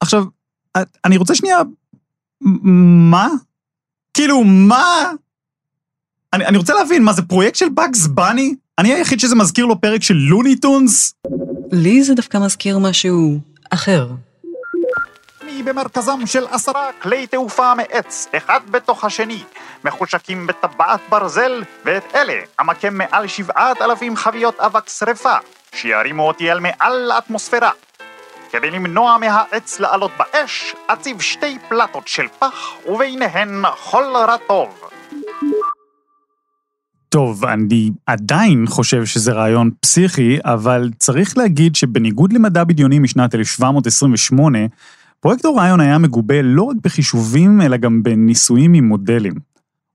עכשיו, 0.00 0.24
אני 1.04 1.16
רוצה 1.16 1.34
שנייה... 1.34 1.58
מה? 3.10 3.28
כאילו, 4.14 4.44
מה? 4.44 5.12
אני, 6.32 6.46
אני 6.46 6.56
רוצה 6.56 6.74
להבין, 6.74 7.02
מה 7.02 7.12
זה 7.12 7.22
פרויקט 7.22 7.56
של 7.56 7.68
באגס 7.68 8.06
בני? 8.06 8.54
אני 8.78 8.92
היחיד 8.92 9.20
שזה 9.20 9.34
מזכיר 9.34 9.66
לו 9.66 9.80
פרק 9.80 10.02
של 10.02 10.14
לוני 10.14 10.56
טונס? 10.56 11.14
לי 11.72 12.04
זה 12.04 12.14
דווקא 12.14 12.38
מזכיר 12.38 12.78
משהו 12.78 13.40
אחר. 13.70 14.10
במרכזם 15.62 16.26
של 16.26 16.46
עשרה 16.50 16.90
כלי 17.02 17.26
תעופה 17.26 17.74
מעץ, 17.74 18.26
אחד 18.36 18.60
בתוך 18.70 19.04
השני, 19.04 19.42
מחושקים 19.84 20.46
בטבעת 20.46 21.00
ברזל, 21.08 21.62
ואת 21.84 22.14
אלה 22.14 22.40
המקם 22.58 22.98
מעל 22.98 23.26
שבעת 23.26 23.82
אלפים 23.82 24.16
חביות 24.16 24.60
אבק 24.60 24.88
שרפה, 24.88 25.36
שירימו 25.74 26.28
אותי 26.28 26.52
אל 26.52 26.60
מעל 26.60 27.10
האטמוספירה. 27.10 27.70
כדי 28.50 28.70
למנוע 28.70 29.18
מהעץ 29.18 29.80
לעלות 29.80 30.10
באש, 30.18 30.74
אציב 30.86 31.20
שתי 31.20 31.58
פלטות 31.68 32.08
של 32.08 32.26
פח, 32.38 32.72
וביניהן 32.86 33.62
חול 33.76 34.16
רטוב. 34.16 34.88
טוב, 37.08 37.44
אני 37.44 37.90
עדיין 38.06 38.64
חושב 38.66 39.04
שזה 39.04 39.32
רעיון 39.32 39.70
פסיכי, 39.80 40.38
אבל 40.44 40.90
צריך 40.98 41.38
להגיד 41.38 41.76
שבניגוד 41.76 42.32
למדע 42.32 42.64
בדיוני 42.64 42.98
משנת 42.98 43.34
1728, 43.34 44.58
פרויקט 45.20 45.44
אוריון 45.44 45.80
היה 45.80 45.98
מגובה 45.98 46.42
לא 46.42 46.62
רק 46.62 46.76
בחישובים, 46.82 47.60
אלא 47.60 47.76
גם 47.76 48.02
בניסויים 48.02 48.74
עם 48.74 48.88
מודלים. 48.88 49.34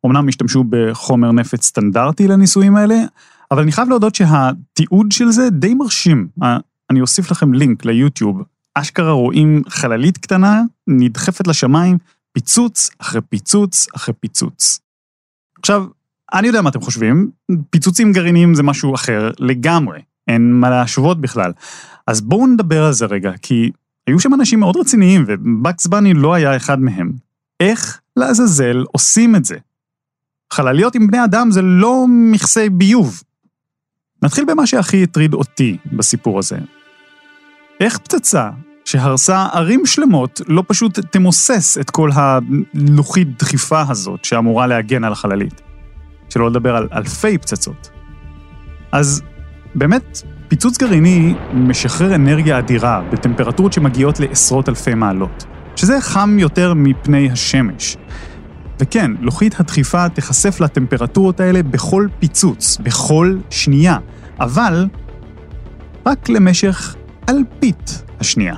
אמנם 0.05 0.27
השתמשו 0.27 0.63
בחומר 0.69 1.31
נפץ 1.31 1.65
סטנדרטי 1.65 2.27
לניסויים 2.27 2.75
האלה, 2.75 2.95
אבל 3.51 3.62
אני 3.62 3.71
חייב 3.71 3.89
להודות 3.89 4.15
שהתיעוד 4.15 5.12
של 5.12 5.29
זה 5.29 5.49
די 5.49 5.73
מרשים. 5.73 6.27
אני 6.89 7.01
אוסיף 7.01 7.31
לכם 7.31 7.53
לינק 7.53 7.86
ליוטיוב. 7.86 8.41
אשכרה 8.75 9.12
רואים 9.12 9.62
חללית 9.69 10.17
קטנה, 10.17 10.62
נדחפת 10.88 11.47
לשמיים, 11.47 11.97
פיצוץ 12.31 12.89
אחרי 12.99 13.21
פיצוץ 13.29 13.88
אחרי 13.95 14.13
פיצוץ. 14.19 14.79
עכשיו, 15.59 15.86
אני 16.33 16.47
יודע 16.47 16.62
מה 16.62 16.69
אתם 16.69 16.81
חושבים, 16.81 17.31
פיצוצים 17.69 18.12
גרעיניים 18.12 18.55
זה 18.55 18.63
משהו 18.63 18.95
אחר 18.95 19.31
לגמרי, 19.39 20.01
אין 20.27 20.53
מה 20.53 20.69
להשוות 20.69 21.21
בכלל. 21.21 21.51
אז 22.07 22.21
בואו 22.21 22.47
נדבר 22.47 22.83
על 22.83 22.93
זה 22.93 23.05
רגע, 23.05 23.31
כי 23.41 23.71
היו 24.07 24.19
שם 24.19 24.33
אנשים 24.33 24.59
מאוד 24.59 24.77
רציניים, 24.77 25.25
ובקס 25.27 25.87
בני 25.87 26.13
לא 26.13 26.33
היה 26.33 26.55
אחד 26.55 26.81
מהם. 26.81 27.11
איך 27.59 27.99
לעזאזל 28.15 28.83
עושים 28.91 29.35
את 29.35 29.45
זה? 29.45 29.57
חלליות 30.53 30.95
עם 30.95 31.07
בני 31.07 31.23
אדם 31.23 31.51
זה 31.51 31.61
לא 31.61 32.05
מכסי 32.07 32.69
ביוב. 32.69 33.21
נתחיל 34.21 34.45
במה 34.45 34.67
שהכי 34.67 35.03
הטריד 35.03 35.33
אותי 35.33 35.77
בסיפור 35.93 36.39
הזה. 36.39 36.57
איך 37.79 37.97
פצצה 37.97 38.49
שהרסה 38.85 39.45
ערים 39.53 39.85
שלמות 39.85 40.41
לא 40.47 40.63
פשוט 40.67 40.99
תמוסס 40.99 41.77
את 41.81 41.89
כל 41.89 42.09
הלוחית 42.13 43.37
דחיפה 43.39 43.81
הזאת 43.89 44.25
שאמורה 44.25 44.67
להגן 44.67 45.03
על 45.03 45.11
החללית? 45.11 45.61
שלא 46.29 46.49
לדבר 46.49 46.75
על 46.75 46.87
אלפי 46.93 47.37
פצצות. 47.37 47.89
אז 48.91 49.21
באמת, 49.75 50.21
פיצוץ 50.53 50.77
גרעיני 50.77 51.33
משחרר 51.53 52.15
אנרגיה 52.15 52.59
אדירה 52.59 53.01
בטמפרטורות 53.11 53.73
שמגיעות 53.73 54.19
לעשרות 54.19 54.69
אלפי 54.69 54.93
מעלות, 54.93 55.45
שזה 55.75 56.01
חם 56.01 56.37
יותר 56.39 56.73
מפני 56.73 57.31
השמש. 57.31 57.97
וכן, 58.79 59.11
לוחית 59.19 59.59
הדחיפה 59.59 60.09
תיחשף 60.09 60.59
לטמפרטורות 60.59 61.39
האלה 61.39 61.63
בכל 61.63 62.07
פיצוץ, 62.19 62.77
בכל 62.77 63.37
שנייה, 63.49 63.97
אבל 64.39 64.87
רק 66.05 66.29
למשך 66.29 66.95
אלפית 67.29 68.03
השנייה. 68.19 68.55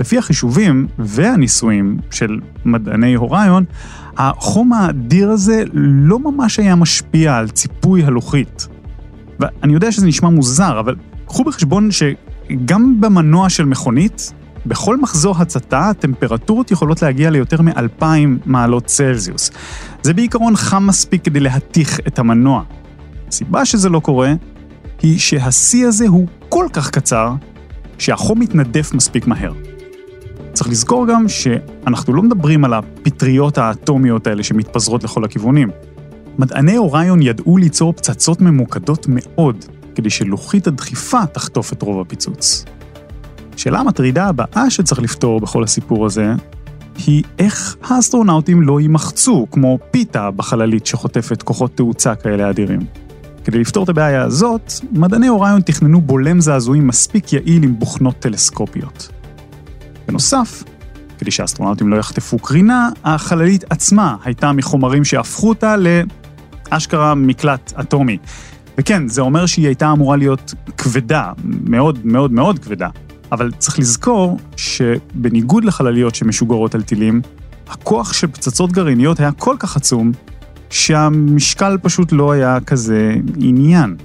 לפי 0.00 0.18
החישובים 0.18 0.86
והניסויים 0.98 1.98
של 2.10 2.40
מדעני 2.64 3.14
הוריון, 3.14 3.64
החום 4.16 4.72
האדיר 4.72 5.30
הזה 5.30 5.64
לא 5.72 6.18
ממש 6.18 6.58
היה 6.58 6.74
משפיע 6.74 7.36
על 7.36 7.48
ציפוי 7.48 8.04
הלוחית. 8.04 8.71
ואני 9.42 9.72
יודע 9.72 9.92
שזה 9.92 10.06
נשמע 10.06 10.28
מוזר, 10.28 10.80
אבל 10.80 10.94
קחו 11.26 11.44
בחשבון 11.44 11.88
שגם 11.90 13.00
במנוע 13.00 13.48
של 13.48 13.64
מכונית, 13.64 14.32
בכל 14.66 15.00
מחזור 15.00 15.36
הצתה 15.38 15.90
הטמפרטורות 15.90 16.70
יכולות 16.70 17.02
להגיע 17.02 17.30
ליותר 17.30 17.62
מ-2,000 17.62 18.04
מעלות 18.46 18.84
צלזיוס. 18.84 19.50
זה 20.02 20.14
בעיקרון 20.14 20.56
חם 20.56 20.86
מספיק 20.86 21.24
כדי 21.24 21.40
להתיך 21.40 22.00
את 22.06 22.18
המנוע. 22.18 22.62
הסיבה 23.28 23.64
שזה 23.64 23.88
לא 23.88 24.00
קורה, 24.00 24.34
היא 25.02 25.18
שהשיא 25.18 25.86
הזה 25.86 26.08
הוא 26.08 26.26
כל 26.48 26.66
כך 26.72 26.90
קצר, 26.90 27.32
שהחום 27.98 28.40
מתנדף 28.40 28.94
מספיק 28.94 29.26
מהר. 29.26 29.52
צריך 30.52 30.70
לזכור 30.70 31.06
גם 31.06 31.28
שאנחנו 31.28 32.14
לא 32.14 32.22
מדברים 32.22 32.64
על 32.64 32.74
הפטריות 32.74 33.58
האטומיות 33.58 34.26
האלה 34.26 34.42
שמתפזרות 34.42 35.04
לכל 35.04 35.24
הכיוונים. 35.24 35.70
מדעני 36.38 36.78
אוריון 36.78 37.22
ידעו 37.22 37.56
ליצור 37.56 37.92
פצצות 37.92 38.40
ממוקדות 38.40 39.06
מאוד, 39.08 39.64
כדי 39.94 40.10
שלוחית 40.10 40.66
הדחיפה 40.66 41.26
תחטוף 41.26 41.72
את 41.72 41.82
רוב 41.82 42.00
הפיצוץ. 42.00 42.64
השאלה 43.54 43.78
המטרידה 43.78 44.26
הבאה 44.26 44.70
שצריך 44.70 45.00
לפתור 45.00 45.40
בכל 45.40 45.64
הסיפור 45.64 46.06
הזה, 46.06 46.34
היא 47.06 47.22
איך 47.38 47.76
האסטרונאוטים 47.82 48.62
לא 48.62 48.80
יימחצו 48.80 49.46
כמו 49.50 49.78
פיתה 49.90 50.30
בחללית 50.30 50.86
שחוטפת 50.86 51.42
כוחות 51.42 51.76
תאוצה 51.76 52.14
כאלה 52.14 52.50
אדירים. 52.50 52.80
כדי 53.44 53.58
לפתור 53.58 53.84
את 53.84 53.88
הבעיה 53.88 54.22
הזאת, 54.22 54.72
מדעני 54.92 55.28
אוריון 55.28 55.60
תכננו 55.60 56.00
בולם 56.00 56.40
זעזועים 56.40 56.86
מספיק 56.86 57.32
יעיל 57.32 57.62
עם 57.62 57.78
בוכנות 57.78 58.18
טלסקופיות. 58.18 59.08
בנוסף, 60.08 60.64
כדי 61.18 61.30
שהאסטרונאוטים 61.30 61.88
לא 61.88 61.96
יחטפו 61.96 62.38
קרינה, 62.38 62.88
החללית 63.04 63.64
עצמה 63.70 64.16
הייתה 64.24 64.52
מחומרים 64.52 65.04
שהפכו 65.04 65.48
אותה 65.48 65.76
לאשכרה 66.72 67.14
מקלט 67.14 67.72
אטומי. 67.80 68.18
וכן, 68.78 69.08
זה 69.08 69.20
אומר 69.20 69.46
שהיא 69.46 69.66
הייתה 69.66 69.92
אמורה 69.92 70.16
להיות 70.16 70.54
כבדה, 70.76 71.32
מאוד 71.44 71.98
מאוד 72.04 72.32
מאוד 72.32 72.58
כבדה. 72.58 72.88
אבל 73.32 73.50
צריך 73.58 73.78
לזכור 73.78 74.38
שבניגוד 74.56 75.64
לחלליות 75.64 76.14
שמשוגרות 76.14 76.74
על 76.74 76.82
טילים, 76.82 77.20
הכוח 77.68 78.12
של 78.12 78.26
פצצות 78.26 78.72
גרעיניות 78.72 79.20
היה 79.20 79.32
כל 79.32 79.56
כך 79.58 79.76
עצום, 79.76 80.12
שהמשקל 80.70 81.78
פשוט 81.82 82.12
לא 82.12 82.32
היה 82.32 82.58
כזה 82.60 83.14
עניין. 83.38 83.96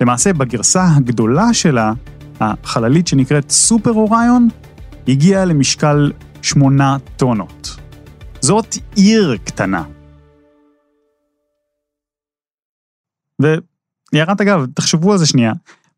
למעשה, 0.00 0.32
בגרסה 0.32 0.84
הגדולה 0.96 1.54
שלה, 1.54 1.92
החללית 2.40 3.06
שנקראת 3.06 3.50
סופר 3.50 3.92
אוריון, 3.92 4.48
הגיע 5.08 5.44
למשקל 5.44 6.12
שמונה 6.42 6.96
טונות. 7.16 7.76
זאת 8.40 8.76
עיר 8.94 9.36
קטנה. 9.44 9.82
והערת 13.38 14.40
אגב, 14.40 14.66
תחשבו 14.74 15.12
על 15.12 15.18
זה 15.18 15.26
שנייה, 15.26 15.52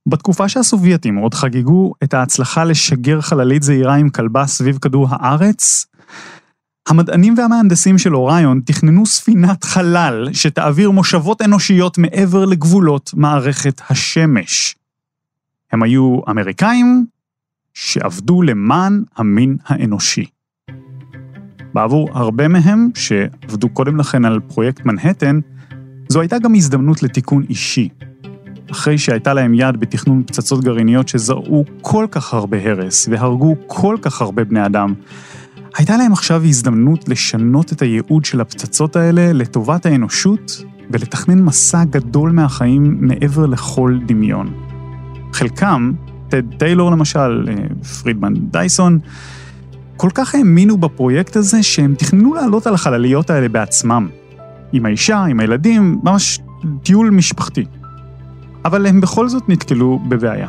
בתקופה 0.06 0.48
שהסובייטים 0.48 1.16
עוד 1.16 1.34
חגגו 1.34 1.92
את 2.04 2.14
ההצלחה 2.14 2.64
לשגר 2.64 3.20
חללית 3.20 3.62
זעירה 3.62 3.94
עם 3.94 4.10
כלבה 4.10 4.46
סביב 4.46 4.78
כדור 4.78 5.06
הארץ, 5.10 5.86
המדענים 6.88 7.34
והמהנדסים 7.38 7.98
של 7.98 8.16
אוריון 8.16 8.60
תכננו 8.64 9.06
ספינת 9.06 9.64
חלל 9.64 10.28
שתעביר 10.32 10.90
מושבות 10.90 11.42
אנושיות 11.42 11.98
מעבר 11.98 12.44
לגבולות 12.44 13.10
מערכת 13.14 13.80
השמש. 13.90 14.76
הם 15.72 15.82
היו 15.82 16.20
אמריקאים 16.28 17.06
שעבדו 17.74 18.42
למען 18.42 19.04
המין 19.16 19.56
האנושי. 19.66 20.26
בעבור 21.74 22.08
הרבה 22.12 22.48
מהם, 22.48 22.88
שעבדו 22.94 23.68
קודם 23.68 23.96
לכן 23.96 24.24
על 24.24 24.40
פרויקט 24.40 24.84
מנהטן, 24.84 25.40
זו 26.10 26.20
הייתה 26.20 26.38
גם 26.38 26.54
הזדמנות 26.54 27.02
לתיקון 27.02 27.44
אישי. 27.48 27.88
אחרי 28.70 28.98
שהייתה 28.98 29.34
להם 29.34 29.54
יד 29.54 29.80
בתכנון 29.80 30.22
פצצות 30.26 30.64
גרעיניות 30.64 31.08
שזרעו 31.08 31.64
כל 31.80 32.06
כך 32.10 32.34
הרבה 32.34 32.70
הרס 32.70 33.08
והרגו 33.10 33.56
כל 33.66 33.96
כך 34.02 34.20
הרבה 34.20 34.44
בני 34.44 34.66
אדם, 34.66 34.94
הייתה 35.76 35.96
להם 35.96 36.12
עכשיו 36.12 36.44
הזדמנות 36.44 37.08
לשנות 37.08 37.72
את 37.72 37.82
הייעוד 37.82 38.24
של 38.24 38.40
הפצצות 38.40 38.96
האלה 38.96 39.32
לטובת 39.32 39.86
האנושות 39.86 40.64
ולתכנן 40.90 41.42
מסע 41.42 41.84
גדול 41.84 42.30
מהחיים 42.30 42.96
מעבר 43.00 43.46
לכל 43.46 43.98
דמיון. 44.06 44.52
חלקם, 45.32 45.92
טד 46.28 46.54
טיילור 46.58 46.90
למשל, 46.90 47.48
אה, 47.48 47.54
פרידמן 48.02 48.34
דייסון, 48.36 48.98
כל 49.96 50.10
כך 50.14 50.34
האמינו 50.34 50.78
בפרויקט 50.78 51.36
הזה 51.36 51.62
שהם 51.62 51.94
תכננו 51.98 52.34
לעלות 52.34 52.66
על 52.66 52.74
החלליות 52.74 53.30
האלה 53.30 53.48
בעצמם. 53.48 54.08
עם 54.72 54.86
האישה, 54.86 55.24
עם 55.24 55.40
הילדים, 55.40 56.00
ממש 56.02 56.40
טיול 56.82 57.10
משפחתי. 57.10 57.64
אבל 58.64 58.86
הם 58.86 59.00
בכל 59.00 59.28
זאת 59.28 59.48
נתקלו 59.48 59.98
בבעיה. 60.08 60.48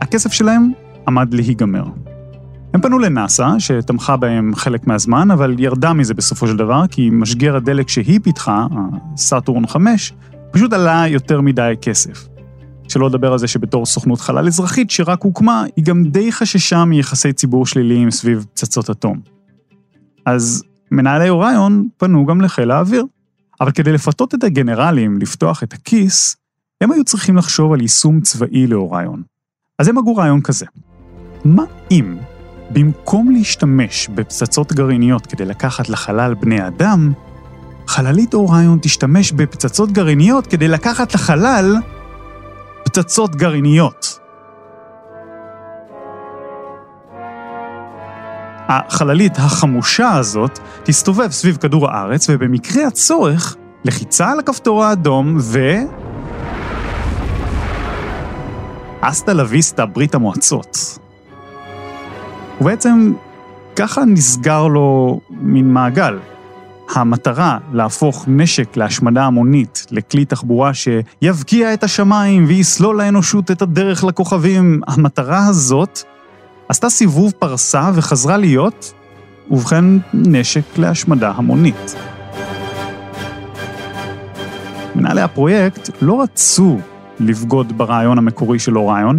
הכסף 0.00 0.32
שלהם 0.32 0.72
עמד 1.08 1.34
להיגמר. 1.34 1.84
הם 2.74 2.80
פנו 2.80 2.98
לנאסא, 2.98 3.58
שתמכה 3.58 4.16
בהם 4.16 4.54
חלק 4.54 4.86
מהזמן, 4.86 5.30
אבל 5.30 5.56
ירדה 5.58 5.92
מזה 5.92 6.14
בסופו 6.14 6.46
של 6.46 6.56
דבר, 6.56 6.82
כי 6.90 7.10
משגר 7.12 7.56
הדלק 7.56 7.88
שהיא 7.88 8.20
פיתחה, 8.22 8.66
סאטורן 9.16 9.66
5, 9.66 10.12
פשוט 10.50 10.72
עלה 10.72 11.04
יותר 11.08 11.40
מדי 11.40 11.74
כסף. 11.82 12.28
שלא 12.88 13.06
לדבר 13.08 13.32
על 13.32 13.38
זה 13.38 13.46
שבתור 13.46 13.86
סוכנות 13.86 14.20
חלל 14.20 14.46
אזרחית 14.46 14.90
שרק 14.90 15.22
הוקמה, 15.22 15.64
היא 15.76 15.84
גם 15.84 16.04
די 16.04 16.32
חששה 16.32 16.84
מיחסי 16.84 17.32
ציבור 17.32 17.66
שליליים 17.66 18.10
סביב 18.10 18.46
פצצות 18.54 18.90
אטום. 18.90 19.20
אז 20.26 20.62
מנהלי 20.90 21.28
אוריון 21.28 21.88
פנו 21.96 22.26
גם 22.26 22.40
לחיל 22.40 22.70
האוויר. 22.70 23.04
אבל 23.60 23.70
כדי 23.70 23.92
לפתות 23.92 24.34
את 24.34 24.44
הגנרלים 24.44 25.18
לפתוח 25.18 25.62
את 25.62 25.72
הכיס, 25.72 26.36
הם 26.80 26.92
היו 26.92 27.04
צריכים 27.04 27.36
לחשוב 27.36 27.72
על 27.72 27.80
יישום 27.80 28.20
צבאי 28.20 28.66
לאוריון. 28.66 29.22
אז 29.78 29.88
הם 29.88 29.98
הגו 29.98 30.16
רעיון 30.16 30.40
כזה. 30.40 30.66
מה 31.44 31.62
אם, 31.90 32.16
במקום 32.70 33.30
להשתמש 33.30 34.08
בפצצות 34.08 34.72
גרעיניות 34.72 35.26
כדי 35.26 35.44
לקחת 35.44 35.88
לחלל 35.88 36.34
בני 36.34 36.66
אדם, 36.66 37.12
חללית 37.86 38.34
אוריון 38.34 38.78
תשתמש 38.82 39.32
בפצצות 39.32 39.92
גרעיניות 39.92 40.46
כדי 40.46 40.68
לקחת 40.68 41.14
לחלל 41.14 41.76
פצצות 42.84 43.36
גרעיניות. 43.36 44.19
החללית 48.70 49.38
החמושה 49.38 50.12
הזאת 50.12 50.58
תסתובב 50.82 51.30
סביב 51.30 51.56
כדור 51.56 51.90
הארץ, 51.90 52.26
ובמקרה 52.30 52.86
הצורך, 52.86 53.56
לחיצה 53.84 54.30
על 54.30 54.38
הכפתור 54.38 54.84
האדום 54.84 55.36
ו... 55.40 55.58
אסטה 59.00 59.32
לוויסטה, 59.32 59.86
ברית 59.86 60.14
המועצות. 60.14 60.98
ובעצם 62.60 63.12
ככה 63.76 64.04
נסגר 64.04 64.66
לו 64.66 65.20
מין 65.30 65.72
מעגל. 65.72 66.18
המטרה 66.94 67.58
להפוך 67.72 68.24
נשק 68.28 68.76
להשמדה 68.76 69.24
המונית 69.24 69.86
לכלי 69.90 70.24
תחבורה 70.24 70.70
שיבקיע 70.74 71.74
את 71.74 71.84
השמיים 71.84 72.44
ויסלול 72.48 72.98
לאנושות 73.02 73.50
את 73.50 73.62
הדרך 73.62 74.04
לכוכבים, 74.04 74.80
המטרה 74.86 75.46
הזאת 75.46 76.00
עשתה 76.70 76.90
סיבוב 76.90 77.32
פרסה 77.38 77.90
וחזרה 77.94 78.36
להיות, 78.36 78.92
ובכן, 79.50 79.84
נשק 80.14 80.78
להשמדה 80.78 81.32
המונית. 81.36 81.96
מנהלי 84.94 85.20
הפרויקט 85.20 85.90
לא 86.02 86.22
רצו 86.22 86.78
לבגוד 87.20 87.78
ברעיון 87.78 88.18
המקורי 88.18 88.58
של 88.58 88.78
אוריון, 88.78 89.18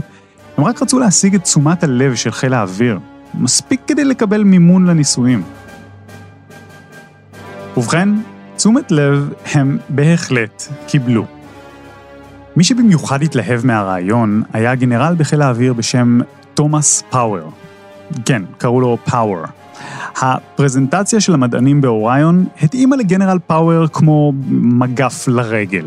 הם 0.58 0.64
רק 0.64 0.82
רצו 0.82 1.00
להשיג 1.00 1.36
את 1.36 1.44
תשומת 1.44 1.84
הלב 1.84 2.16
של 2.16 2.32
חיל 2.32 2.54
האוויר, 2.54 3.00
מספיק 3.34 3.82
כדי 3.88 4.04
לקבל 4.04 4.44
מימון 4.44 4.86
לניסויים. 4.86 5.44
ובכן, 7.78 8.10
תשומת 8.56 8.92
לב 8.92 9.34
הם 9.54 9.78
בהחלט 9.90 10.64
קיבלו. 10.88 11.26
מי 12.56 12.64
שבמיוחד 12.64 13.24
התלהב 13.24 13.66
מהרעיון 13.66 14.44
היה 14.54 14.76
גנרל 14.76 15.16
בחיל 15.18 15.42
האוויר 15.42 15.74
בשם 15.74 16.20
תומאס 16.62 17.04
פאוור. 17.10 17.52
כן, 18.26 18.44
קראו 18.58 18.82
לו 18.82 18.98
פאוור. 19.06 19.44
הפרזנטציה 20.16 21.20
של 21.20 21.34
המדענים 21.34 21.82
באוריון 21.82 22.46
התאימה 22.62 22.96
לגנרל 22.96 23.40
פאוור 23.48 23.88
כמו 23.88 24.34
מגף 24.52 25.28
לרגל. 25.28 25.86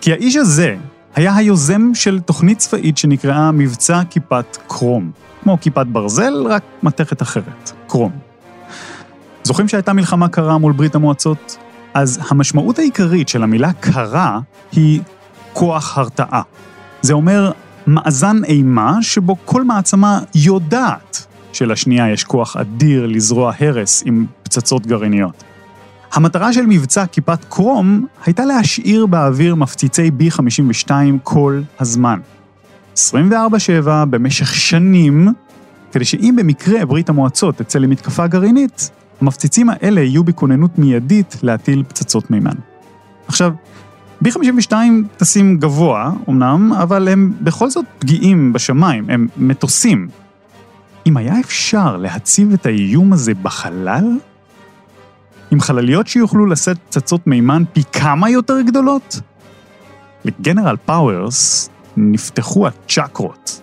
כי 0.00 0.12
האיש 0.12 0.36
הזה 0.36 0.76
היה 1.14 1.36
היוזם 1.36 1.94
של 1.94 2.20
תוכנית 2.20 2.58
צבאית 2.58 2.98
שנקראה 2.98 3.52
מבצע 3.52 4.02
כיפת 4.10 4.58
קרום. 4.66 5.10
כמו 5.42 5.58
כיפת 5.60 5.86
ברזל, 5.86 6.46
רק 6.48 6.62
מתכת 6.82 7.22
אחרת, 7.22 7.72
קרום. 7.86 8.12
זוכרים 9.44 9.68
שהייתה 9.68 9.92
מלחמה 9.92 10.28
קרה 10.28 10.58
מול 10.58 10.72
ברית 10.72 10.94
המועצות? 10.94 11.56
אז 11.94 12.20
המשמעות 12.30 12.78
העיקרית 12.78 13.28
של 13.28 13.42
המילה 13.42 13.72
קרה 13.72 14.40
היא 14.72 15.00
כוח 15.52 15.98
הרתעה. 15.98 16.42
זה 17.02 17.12
אומר 17.12 17.52
מאזן 17.86 18.44
אימה 18.44 19.02
שבו 19.02 19.36
כל 19.44 19.64
מעצמה 19.64 20.20
יודעת 20.34 21.26
שלשנייה 21.52 22.10
יש 22.10 22.24
כוח 22.24 22.56
אדיר 22.56 23.06
לזרוע 23.06 23.52
הרס 23.60 24.02
עם 24.06 24.26
פצצות 24.42 24.86
גרעיניות. 24.86 25.44
המטרה 26.12 26.52
של 26.52 26.66
מבצע 26.66 27.06
כיפת 27.06 27.44
קרום 27.48 28.06
הייתה 28.26 28.44
להשאיר 28.44 29.06
באוויר 29.06 29.54
מפציצי 29.54 30.10
B-52 30.18 30.90
כל 31.22 31.60
הזמן. 31.80 32.18
24/7 32.96 33.00
במשך 34.10 34.54
שנים, 34.54 35.28
כדי 35.92 36.04
שאם 36.04 36.34
במקרה 36.38 36.86
ברית 36.86 37.08
המועצות 37.08 37.56
תצא 37.56 37.78
למתקפה 37.78 38.26
גרעינית, 38.26 38.90
המפציצים 39.20 39.70
האלה 39.70 40.00
יהיו 40.00 40.24
בכוננות 40.24 40.78
מיידית 40.78 41.36
להטיל 41.42 41.84
פצצות 41.88 42.30
מימן. 42.30 42.54
עכשיו, 43.28 43.52
B-52 44.24 44.72
טסים 45.16 45.56
גבוה, 45.56 46.12
אמנם, 46.28 46.72
אבל 46.72 47.08
הם 47.08 47.32
בכל 47.40 47.70
זאת 47.70 47.84
פגיעים 47.98 48.52
בשמיים, 48.52 49.10
הם 49.10 49.28
מטוסים. 49.36 50.08
אם 51.06 51.16
היה 51.16 51.40
אפשר 51.40 51.96
להציב 51.96 52.52
את 52.52 52.66
האיום 52.66 53.12
הזה 53.12 53.32
בחלל, 53.42 54.18
עם 55.50 55.60
חלליות 55.60 56.06
שיוכלו 56.06 56.46
לשאת 56.46 56.78
פצצות 56.88 57.26
מימן 57.26 57.62
פי 57.72 57.82
כמה 57.92 58.30
יותר 58.30 58.60
גדולות? 58.60 59.20
לגנרל 60.24 60.76
פאוורס 60.84 61.70
נפתחו 61.96 62.66
הצ'קרות. 62.66 63.60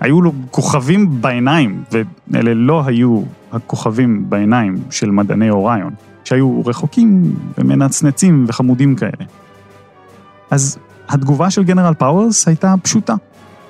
היו 0.00 0.22
לו 0.22 0.32
כוכבים 0.50 1.20
בעיניים, 1.20 1.84
ואלה 2.30 2.54
לא 2.54 2.82
היו 2.86 3.22
הכוכבים 3.52 4.30
בעיניים 4.30 4.78
של 4.90 5.10
מדעני 5.10 5.50
אוריון, 5.50 5.94
שהיו 6.24 6.62
רחוקים 6.66 7.34
ומנצנצים 7.58 8.44
וחמודים 8.48 8.96
כאלה. 8.96 9.45
אז 10.50 10.78
התגובה 11.08 11.50
של 11.50 11.64
גנרל 11.64 11.94
פאוורס 11.94 12.48
הייתה 12.48 12.74
פשוטה. 12.82 13.14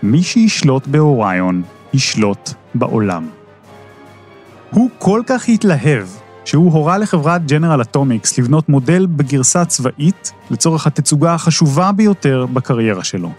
מי 0.02 0.22
שישלוט 0.22 0.86
באוריון, 0.86 1.62
ישלוט 1.94 2.50
בעולם. 2.74 3.28
הוא 4.70 4.90
כל 4.98 5.22
כך 5.26 5.48
התלהב, 5.48 6.06
שהוא 6.44 6.72
הורה 6.72 6.98
לחברת 6.98 7.46
ג'נרל 7.46 7.82
אטומיקס 7.82 8.38
לבנות 8.38 8.68
מודל 8.68 9.06
בגרסה 9.06 9.64
צבאית 9.64 10.32
לצורך 10.50 10.86
התצוגה 10.86 11.34
החשובה 11.34 11.92
ביותר 11.92 12.46
בקריירה 12.52 13.04
שלו. 13.04 13.32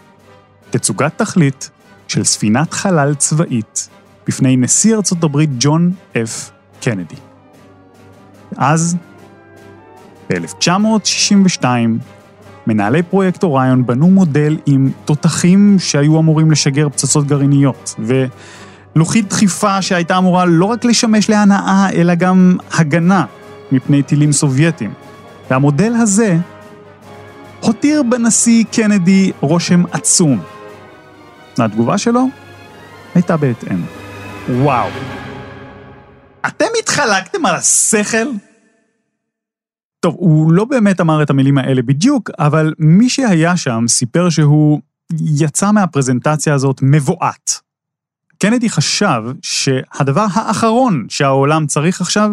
תצוגת 0.69 1.17
תכלית 1.17 1.69
של 2.07 2.23
ספינת 2.23 2.73
חלל 2.73 3.15
צבאית 3.15 3.89
בפני 4.27 4.57
נשיא 4.57 4.95
ארצות 4.95 5.23
הברית 5.23 5.49
ג'ון 5.59 5.91
אפ 6.17 6.49
קנדי. 6.81 7.15
אז, 8.57 8.97
ב-1962, 10.29 11.65
מנהלי 12.67 13.03
פרויקט 13.03 13.43
אוריון 13.43 13.85
בנו 13.85 14.07
מודל 14.07 14.57
עם 14.65 14.91
תותחים 15.05 15.75
שהיו 15.79 16.19
אמורים 16.19 16.51
לשגר 16.51 16.89
פצצות 16.89 17.27
גרעיניות, 17.27 17.95
לוחית 18.95 19.29
דחיפה 19.29 19.81
שהייתה 19.81 20.17
אמורה 20.17 20.45
לא 20.45 20.65
רק 20.65 20.85
לשמש 20.85 21.29
להנאה, 21.29 21.87
אלא 21.93 22.15
גם 22.15 22.57
הגנה 22.71 23.25
מפני 23.71 24.03
טילים 24.03 24.31
סובייטיים. 24.31 24.93
והמודל 25.49 25.93
הזה 25.95 26.37
הותיר 27.59 28.03
בנשיא 28.03 28.63
קנדי 28.71 29.31
רושם 29.41 29.83
עצום. 29.91 30.39
והתגובה 31.57 31.97
שלו 31.97 32.27
הייתה 33.15 33.37
בהתאם. 33.37 33.81
וואו. 34.49 34.87
אתם 36.47 36.65
התחלקתם 36.79 37.45
על 37.45 37.55
השכל? 37.55 38.27
טוב, 40.07 40.15
הוא 40.19 40.51
לא 40.51 40.65
באמת 40.65 41.01
אמר 41.01 41.23
את 41.23 41.29
המילים 41.29 41.57
האלה 41.57 41.81
בדיוק, 41.81 42.29
אבל 42.39 42.73
מי 42.79 43.09
שהיה 43.09 43.57
שם 43.57 43.83
סיפר 43.87 44.29
שהוא 44.29 44.81
יצא 45.19 45.71
מהפרזנטציה 45.71 46.53
הזאת 46.53 46.79
מבועת. 46.81 47.51
קנדי 48.37 48.69
חשב 48.69 49.23
שהדבר 49.41 50.25
האחרון 50.33 51.05
שהעולם 51.09 51.67
צריך 51.67 52.01
עכשיו 52.01 52.31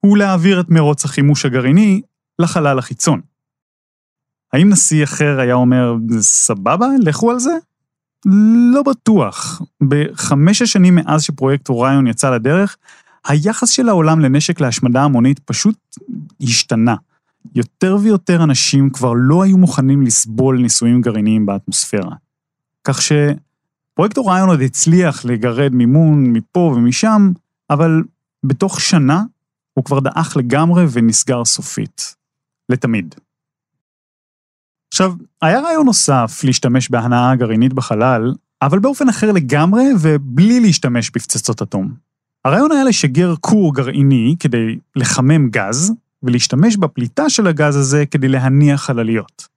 הוא 0.00 0.16
להעביר 0.18 0.60
את 0.60 0.70
מרוץ 0.70 1.04
החימוש 1.04 1.44
הגרעיני 1.44 2.00
לחלל 2.38 2.78
החיצון. 2.78 3.20
האם 4.52 4.68
נשיא 4.68 5.04
אחר 5.04 5.40
היה 5.40 5.54
אומר, 5.54 5.94
סבבה, 6.20 6.86
לכו 7.00 7.30
על 7.30 7.38
זה? 7.38 7.54
לא 8.72 8.82
בטוח. 8.82 9.62
בחמש 9.88 10.62
השנים 10.62 10.94
מאז 10.94 11.22
שפרויקט 11.22 11.68
אוריון 11.68 12.06
יצא 12.06 12.30
לדרך, 12.30 12.76
היחס 13.26 13.70
של 13.70 13.88
העולם 13.88 14.20
לנשק 14.20 14.60
להשמדה 14.60 15.02
המונית 15.02 15.38
פשוט 15.38 15.76
השתנה. 16.44 16.94
יותר 17.54 17.96
ויותר 18.02 18.44
אנשים 18.44 18.90
כבר 18.90 19.12
לא 19.16 19.42
היו 19.42 19.58
מוכנים 19.58 20.02
לסבול 20.02 20.58
ניסויים 20.58 21.00
גרעיניים 21.00 21.46
באטמוספירה. 21.46 22.14
כך 22.84 23.00
שפרויקט 23.02 24.16
אוריון 24.16 24.48
עוד 24.48 24.60
הצליח 24.60 25.24
לגרד 25.24 25.74
מימון 25.74 26.24
מפה 26.32 26.74
ומשם, 26.76 27.32
אבל 27.70 28.02
בתוך 28.44 28.80
שנה 28.80 29.22
הוא 29.74 29.84
כבר 29.84 30.00
דעך 30.00 30.36
לגמרי 30.36 30.84
ונסגר 30.92 31.44
סופית. 31.44 32.14
לתמיד. 32.68 33.14
עכשיו, 34.92 35.12
היה 35.42 35.60
רעיון 35.60 35.86
נוסף 35.86 36.40
להשתמש 36.44 36.90
בהנאה 36.90 37.36
גרעינית 37.36 37.72
בחלל, 37.72 38.34
אבל 38.62 38.78
באופן 38.78 39.08
אחר 39.08 39.32
לגמרי 39.32 39.84
ובלי 40.00 40.60
להשתמש 40.60 41.10
בפצצות 41.10 41.62
אטום. 41.62 41.94
הרעיון 42.44 42.72
היה 42.72 42.84
לשגר 42.84 43.34
כור 43.40 43.74
גרעיני 43.74 44.36
כדי 44.38 44.78
לחמם 44.96 45.50
גז, 45.50 45.92
ולהשתמש 46.24 46.76
בפליטה 46.76 47.30
של 47.30 47.46
הגז 47.46 47.76
הזה 47.76 48.06
כדי 48.06 48.28
להניח 48.28 48.82
חלליות. 48.82 49.48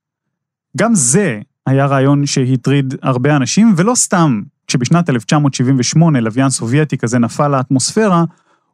גם 0.77 0.95
זה 0.95 1.39
היה 1.65 1.85
רעיון 1.85 2.25
שהטריד 2.25 2.95
הרבה 3.01 3.35
אנשים, 3.35 3.73
ולא 3.77 3.95
סתם, 3.95 4.41
כשבשנת 4.67 5.09
1978 5.09 6.19
לוויין 6.19 6.49
סובייטי 6.49 6.97
כזה 6.97 7.19
נפל 7.19 7.47
לאטמוספירה, 7.47 8.23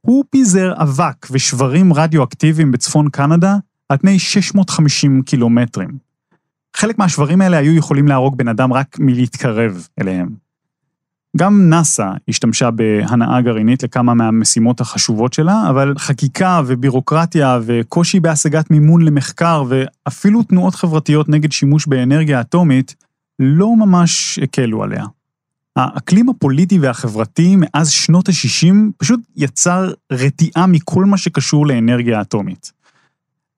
הוא 0.02 0.24
פיזר 0.30 0.74
אבק 0.78 1.28
ושברים 1.32 1.94
רדיואקטיביים 1.94 2.72
בצפון 2.72 3.10
קנדה 3.10 3.56
על 3.90 3.98
פני 3.98 4.20
650 4.20 5.22
קילומטרים. 5.22 5.98
חלק 6.76 7.00
מהשברים 7.00 7.42
האלה 7.42 7.58
היו 7.58 7.74
יכולים 7.76 8.08
להרוג 8.08 8.38
בן 8.38 8.48
אדם 8.48 8.74
רק 8.74 9.00
מלהתקרב 9.00 9.88
אליהם. 10.02 10.30
גם 11.38 11.70
נאס"א 11.70 12.12
השתמשה 12.28 12.72
בהנאה 12.72 13.42
גרעינית 13.42 13.84
לכמה 13.84 14.14
מהמשימות 14.14 14.82
החשובות 14.82 15.34
שלה, 15.34 15.70
אבל 15.70 15.94
חקיקה 15.98 16.62
ובירוקרטיה 16.66 17.60
וקושי 17.66 18.20
בהשגת 18.20 18.72
מימון 18.72 19.02
למחקר 19.02 19.64
ואפילו 19.68 20.44
תנועות 20.44 20.76
חברתיות 20.76 21.30
נגד 21.30 21.52
שימוש 21.52 21.88
באנרגיה 21.88 22.42
אטומית 22.42 22.96
לא 23.40 23.76
ממש 23.76 24.40
הקלו 24.44 24.84
עליה. 24.84 25.06
האקלים 25.76 26.30
הפוליטי 26.30 26.80
והחברתי 26.80 27.56
מאז 27.58 27.90
שנות 27.90 28.30
ה-60 28.30 28.76
פשוט 28.98 29.20
יצר 29.36 29.92
רתיעה 30.12 30.68
מכל 30.68 31.06
מה 31.06 31.18
שקשור 31.18 31.68
לאנרגיה 31.68 32.22
אטומית. 32.22 32.72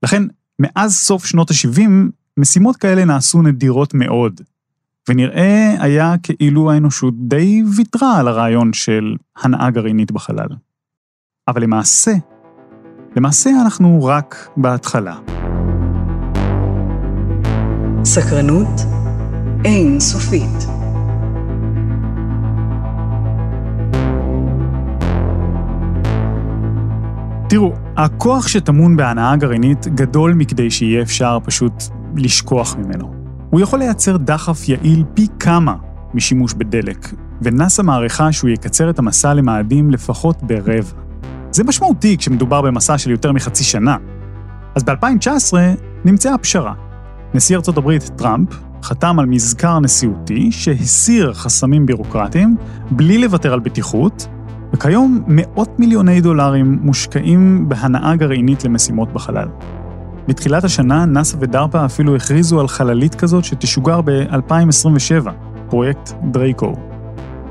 לכן, 0.03 0.23
מאז 0.59 0.95
סוף 0.95 1.25
שנות 1.25 1.51
ה-70, 1.51 1.89
משימות 2.37 2.75
כאלה 2.75 3.05
נעשו 3.05 3.41
נדירות 3.41 3.93
מאוד, 3.93 4.41
ונראה 5.09 5.75
היה 5.79 6.15
כאילו 6.23 6.71
האנושות 6.71 7.13
די 7.27 7.63
ויתרה 7.77 8.19
על 8.19 8.27
הרעיון 8.27 8.73
של 8.73 9.15
הנאה 9.37 9.69
גרעינית 9.69 10.11
בחלל. 10.11 10.47
אבל 11.47 11.63
למעשה, 11.63 12.11
למעשה 13.15 13.49
אנחנו 13.63 14.03
רק 14.03 14.49
בהתחלה. 14.57 15.15
סקרנות 18.05 18.81
אין 19.65 19.99
סופית. 19.99 20.67
תראו, 27.49 27.73
הכוח 27.97 28.47
שטמון 28.47 28.97
בהנאה 28.97 29.35
גרעינית 29.35 29.87
גדול 29.87 30.33
מכדי 30.33 30.71
שיהיה 30.71 31.01
אפשר 31.01 31.37
פשוט 31.43 31.73
לשכוח 32.15 32.75
ממנו. 32.75 33.14
הוא 33.55 33.61
יכול 33.61 33.79
לייצר 33.79 34.17
דחף 34.17 34.69
יעיל 34.69 35.03
פי 35.13 35.27
כמה 35.39 35.75
משימוש 36.13 36.53
בדלק, 36.53 37.13
ונאס"א 37.41 37.83
מעריכה 37.83 38.31
שהוא 38.31 38.49
יקצר 38.49 38.89
את 38.89 38.99
המסע 38.99 39.33
למאדים 39.33 39.91
לפחות 39.91 40.43
ברבע. 40.43 41.01
זה 41.51 41.63
משמעותי 41.63 42.17
כשמדובר 42.17 42.61
במסע 42.61 42.97
של 42.97 43.11
יותר 43.11 43.31
מחצי 43.31 43.63
שנה. 43.63 43.97
אז 44.75 44.83
ב-2019 44.83 45.53
נמצאה 46.05 46.37
פשרה. 46.37 46.73
נשיא 47.33 47.55
ארצות 47.55 47.77
הברית 47.77 48.11
טראמפ 48.15 48.49
חתם 48.83 49.19
על 49.19 49.25
מזכר 49.25 49.79
נשיאותי 49.79 50.51
שהסיר 50.51 51.33
חסמים 51.33 51.85
בירוקרטיים 51.85 52.55
בלי 52.91 53.17
לוותר 53.17 53.53
על 53.53 53.59
בטיחות, 53.59 54.27
וכיום 54.73 55.23
מאות 55.27 55.79
מיליוני 55.79 56.21
דולרים 56.21 56.79
מושקעים 56.81 57.69
בהנאה 57.69 58.15
גרעינית 58.15 58.63
למשימות 58.63 59.13
בחלל. 59.13 59.47
בתחילת 60.27 60.63
השנה, 60.63 61.05
נאס"א 61.05 61.37
ודארפה 61.39 61.85
אפילו 61.85 62.15
הכריזו 62.15 62.59
על 62.59 62.67
חללית 62.67 63.15
כזאת 63.15 63.45
שתשוגר 63.45 64.01
ב-2027, 64.01 65.29
פרויקט 65.69 66.11
דרייקו. 66.31 66.73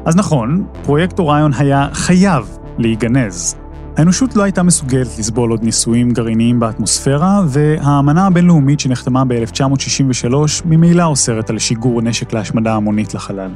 אז 0.05 0.17
נכון, 0.17 0.65
פרויקט 0.83 1.19
אוריון 1.19 1.53
היה 1.59 1.89
חייב 1.93 2.59
להיגנז. 2.79 3.57
האנושות 3.97 4.37
לא 4.37 4.43
הייתה 4.43 4.63
מסוגלת 4.63 5.19
לסבול 5.19 5.51
עוד 5.51 5.63
ניסויים 5.63 6.11
גרעיניים 6.11 6.61
באטמוספירה, 6.61 7.43
והאמנה 7.49 8.27
הבינלאומית 8.27 8.81
שנחתמה 8.81 9.25
ב-1963 9.25 10.35
ממילא 10.65 11.05
אוסרת 11.05 11.51
על 11.51 11.59
שיגור 11.59 12.03
נשק 12.03 12.33
להשמדה 12.33 12.75
המונית 12.75 13.15
לחלל. 13.15 13.51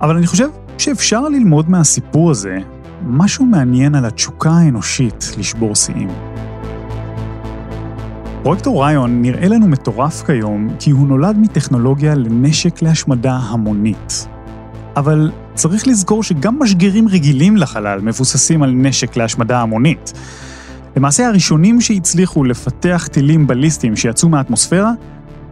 אבל 0.00 0.16
אני 0.16 0.26
חושב 0.26 0.48
שאפשר 0.78 1.28
ללמוד 1.28 1.70
מהסיפור 1.70 2.30
הזה 2.30 2.58
משהו 3.06 3.46
מעניין 3.46 3.94
על 3.94 4.04
התשוקה 4.04 4.50
האנושית 4.50 5.34
לשבור 5.38 5.74
שיאים. 5.74 6.31
פרויקט 8.42 8.66
אוריון 8.66 9.22
נראה 9.22 9.48
לנו 9.48 9.68
מטורף 9.68 10.22
כיום 10.26 10.68
כי 10.78 10.90
הוא 10.90 11.08
נולד 11.08 11.38
מטכנולוגיה 11.38 12.14
לנשק 12.14 12.82
להשמדה 12.82 13.36
המונית. 13.36 14.28
אבל 14.96 15.30
צריך 15.54 15.88
לזכור 15.88 16.22
שגם 16.22 16.58
משגרים 16.58 17.08
רגילים 17.08 17.56
לחלל 17.56 18.00
מבוססים 18.00 18.62
על 18.62 18.70
נשק 18.70 19.16
להשמדה 19.16 19.60
המונית. 19.60 20.12
למעשה 20.96 21.26
הראשונים 21.26 21.80
שהצליחו 21.80 22.44
לפתח 22.44 23.08
טילים 23.12 23.46
בליסטיים 23.46 23.96
שיצאו 23.96 24.28
מהאטמוספירה 24.28 24.92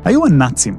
היו 0.05 0.27
הנאצים. 0.27 0.77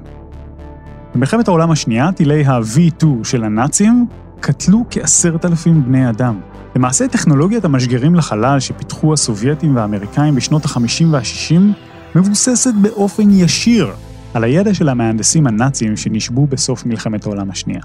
במלחמת 1.16 1.48
העולם 1.48 1.72
השנייה, 1.72 2.12
טילי 2.12 2.46
ה-V2 2.46 3.06
של 3.24 3.44
הנאצים 3.44 4.06
קטלו 4.40 4.86
כעשרת 4.90 5.46
אלפים 5.46 5.86
בני 5.86 6.10
אדם. 6.10 6.40
למעשה 6.76 7.08
טכנולוגיית 7.08 7.66
המשגרים 7.66 8.16
לחלל 8.16 8.60
שפיתחו 8.60 9.14
הסובייטים 9.14 9.76
והאמריקאים 9.76 10.36
בשנות 10.36 10.66
ה-50 10.66 11.06
וה-60 11.12 11.91
מבוססת 12.16 12.74
באופן 12.82 13.30
ישיר 13.30 13.92
על 14.34 14.44
הידע 14.44 14.74
של 14.74 14.90
המהנדסים 14.90 15.48
הנאצים 15.48 15.98
שנשבו 15.98 16.48
בסוף 16.48 16.86
מלחמת 16.86 17.26
העולם 17.26 17.52
השנייה. 17.52 17.82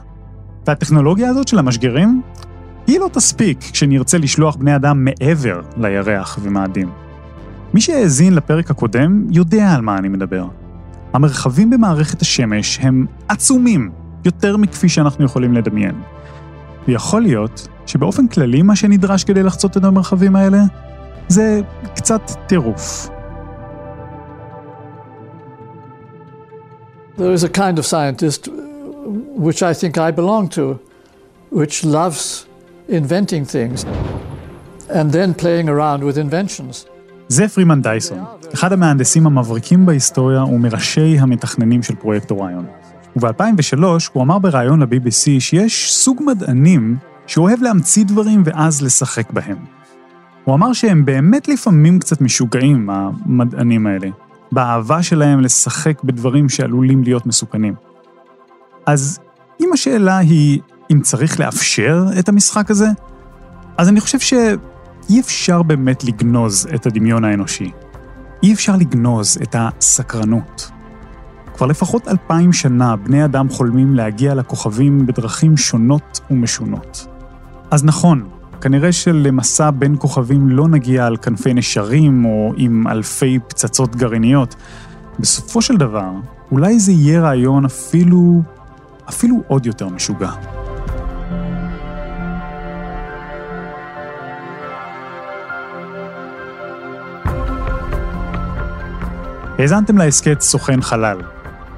והטכנולוגיה 0.66 1.28
הזאת 1.28 1.48
של 1.48 1.58
המשגרים, 1.58 2.22
היא 2.86 3.00
לא 3.00 3.10
תספיק 3.12 3.58
כשנרצה 3.72 4.18
לשלוח 4.18 4.56
בני 4.56 4.76
אדם 4.76 5.04
מעבר 5.04 5.60
לירח 5.76 6.38
ומאדים. 6.42 6.88
מי 7.74 7.80
שהאזין 7.80 8.34
לפרק 8.34 8.70
הקודם 8.70 9.26
יודע 9.30 9.74
על 9.74 9.80
מה 9.80 9.98
אני 9.98 10.08
מדבר. 10.08 10.46
המרחבים 11.12 11.70
במערכת 11.70 12.22
השמש 12.22 12.78
הם 12.82 13.06
עצומים, 13.28 13.90
יותר 14.24 14.56
מכפי 14.56 14.88
שאנחנו 14.88 15.24
יכולים 15.24 15.52
לדמיין. 15.52 15.94
ויכול 16.88 17.22
להיות 17.22 17.68
שבאופן 17.86 18.26
כללי 18.26 18.62
מה 18.62 18.76
שנדרש 18.76 19.24
כדי 19.24 19.42
לחצות 19.42 19.76
את 19.76 19.84
המרחבים 19.84 20.36
האלה 20.36 20.58
זה 21.28 21.60
קצת 21.94 22.30
טירוף. 22.46 23.15
There 27.18 27.32
is 27.32 27.44
a 27.44 27.48
kind 27.48 27.78
of 27.78 27.84
scientist 27.86 28.48
which 29.46 29.62
I 29.62 29.72
think 29.80 29.94
I 29.96 30.10
belong 30.10 30.44
to, 30.58 30.64
which 31.60 31.76
loves 31.84 32.46
inventing 32.88 33.44
things 33.54 33.78
and 34.98 35.06
then 35.16 35.28
playing 35.42 35.68
around 35.68 36.00
with 36.04 36.18
inventions. 36.18 36.86
זה 37.28 37.48
פרימן 37.48 37.82
דייסון, 37.82 38.24
אחד 38.54 38.72
המהנדסים 38.72 39.26
המבריקים 39.26 39.86
בהיסטוריה 39.86 40.44
ומראשי 40.44 41.18
המתכננים 41.18 41.82
של 41.82 41.94
פרויקט 41.94 42.30
אוריון. 42.30 42.66
וב-2003 43.16 43.84
הוא 44.12 44.22
אמר 44.22 44.38
בריאיון 44.38 44.80
ל-BBC 44.80 45.40
שיש 45.40 45.94
סוג 45.94 46.22
מדענים 46.26 46.96
שאוהב 47.26 47.62
להמציא 47.62 48.04
דברים 48.04 48.42
ואז 48.44 48.82
לשחק 48.82 49.30
בהם. 49.30 49.56
הוא 50.44 50.54
אמר 50.54 50.72
שהם 50.72 51.04
באמת 51.04 51.48
לפעמים 51.48 51.98
קצת 51.98 52.20
משוגעים, 52.20 52.90
המדענים 52.90 53.86
האלה, 53.86 54.08
באהבה 54.52 55.02
שלהם 55.02 55.40
לשחק 55.40 56.02
בדברים 56.04 56.48
שעלולים 56.48 57.02
להיות 57.02 57.26
מסוכנים. 57.26 57.74
אז 58.86 59.18
אם 59.60 59.70
השאלה 59.72 60.18
היא 60.18 60.60
אם 60.90 61.00
צריך 61.00 61.40
לאפשר 61.40 62.04
את 62.18 62.28
המשחק 62.28 62.70
הזה, 62.70 62.86
אז 63.78 63.88
אני 63.88 64.00
חושב 64.00 64.18
שאי 64.18 65.20
אפשר 65.20 65.62
באמת 65.62 66.04
לגנוז 66.04 66.68
את 66.74 66.86
הדמיון 66.86 67.24
האנושי. 67.24 67.70
אי 68.42 68.52
אפשר 68.52 68.76
לגנוז 68.76 69.38
את 69.42 69.56
הסקרנות. 69.58 70.70
כבר 71.54 71.66
לפחות 71.66 72.08
אלפיים 72.08 72.52
שנה 72.52 72.96
בני 72.96 73.24
אדם 73.24 73.48
חולמים 73.48 73.94
להגיע 73.94 74.34
לכוכבים 74.34 75.06
בדרכים 75.06 75.56
שונות 75.56 76.20
ומשונות. 76.30 77.06
אז 77.70 77.84
נכון, 77.84 78.28
כנראה 78.60 78.92
שלמסע 78.92 79.70
בין 79.70 79.96
כוכבים 79.98 80.48
לא 80.48 80.68
נגיע 80.68 81.06
על 81.06 81.16
כנפי 81.16 81.54
נשרים 81.54 82.24
או 82.24 82.52
עם 82.56 82.88
אלפי 82.88 83.38
פצצות 83.48 83.96
גרעיניות. 83.96 84.54
בסופו 85.18 85.62
של 85.62 85.76
דבר, 85.76 86.10
אולי 86.52 86.78
זה 86.78 86.92
יהיה 86.92 87.20
רעיון 87.20 87.64
אפילו, 87.64 88.42
אפילו 89.08 89.36
עוד 89.46 89.66
יותר 89.66 89.88
משוגע. 89.88 90.30
האזנתם 99.58 99.98
להסכת 99.98 100.40
סוכן 100.40 100.82
חלל. 100.82 101.18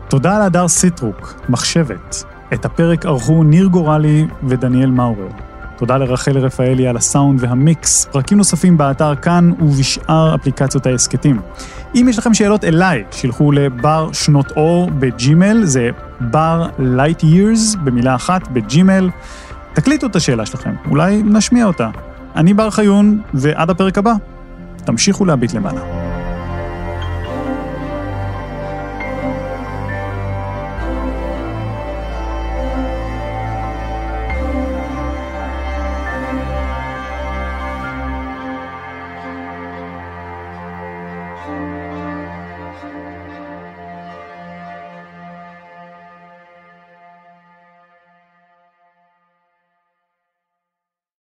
תודה 0.08 0.38
להדר 0.38 0.68
סיטרוק, 0.68 1.34
מחשבת. 1.48 2.24
את 2.54 2.64
הפרק 2.64 3.06
ערכו 3.06 3.44
ניר 3.44 3.66
גורלי 3.66 4.26
ודניאל 4.42 4.90
מאורר. 4.90 5.47
תודה 5.78 5.96
לרחל 5.98 6.38
רפאלי 6.38 6.88
על 6.88 6.96
הסאונד 6.96 7.42
והמיקס. 7.42 8.04
פרקים 8.04 8.38
נוספים 8.38 8.78
באתר 8.78 9.14
כאן 9.14 9.52
ובשאר 9.60 10.34
אפליקציות 10.34 10.86
ההסכתים. 10.86 11.40
אם 11.94 12.06
יש 12.10 12.18
לכם 12.18 12.34
שאלות 12.34 12.64
אליי, 12.64 13.04
שילחו 13.12 13.52
לבר 13.52 14.12
שנות 14.12 14.50
אור 14.50 14.90
ב 14.90 15.01
Gmail, 15.01 15.64
זה 15.64 15.90
בר 16.20 16.68
light 16.78 17.22
years 17.22 17.78
במילה 17.84 18.14
אחת 18.14 18.48
ב 18.48 18.57
Gmail. 18.57 19.10
תקליטו 19.72 20.06
את 20.06 20.16
השאלה 20.16 20.46
שלכם, 20.46 20.74
אולי 20.90 21.22
נשמיע 21.22 21.64
אותה. 21.64 21.90
אני 22.36 22.54
בר 22.54 22.70
חיון, 22.70 23.20
ועד 23.34 23.70
הפרק 23.70 23.98
הבא, 23.98 24.12
תמשיכו 24.84 25.24
להביט 25.24 25.54
למעלה. 25.54 26.07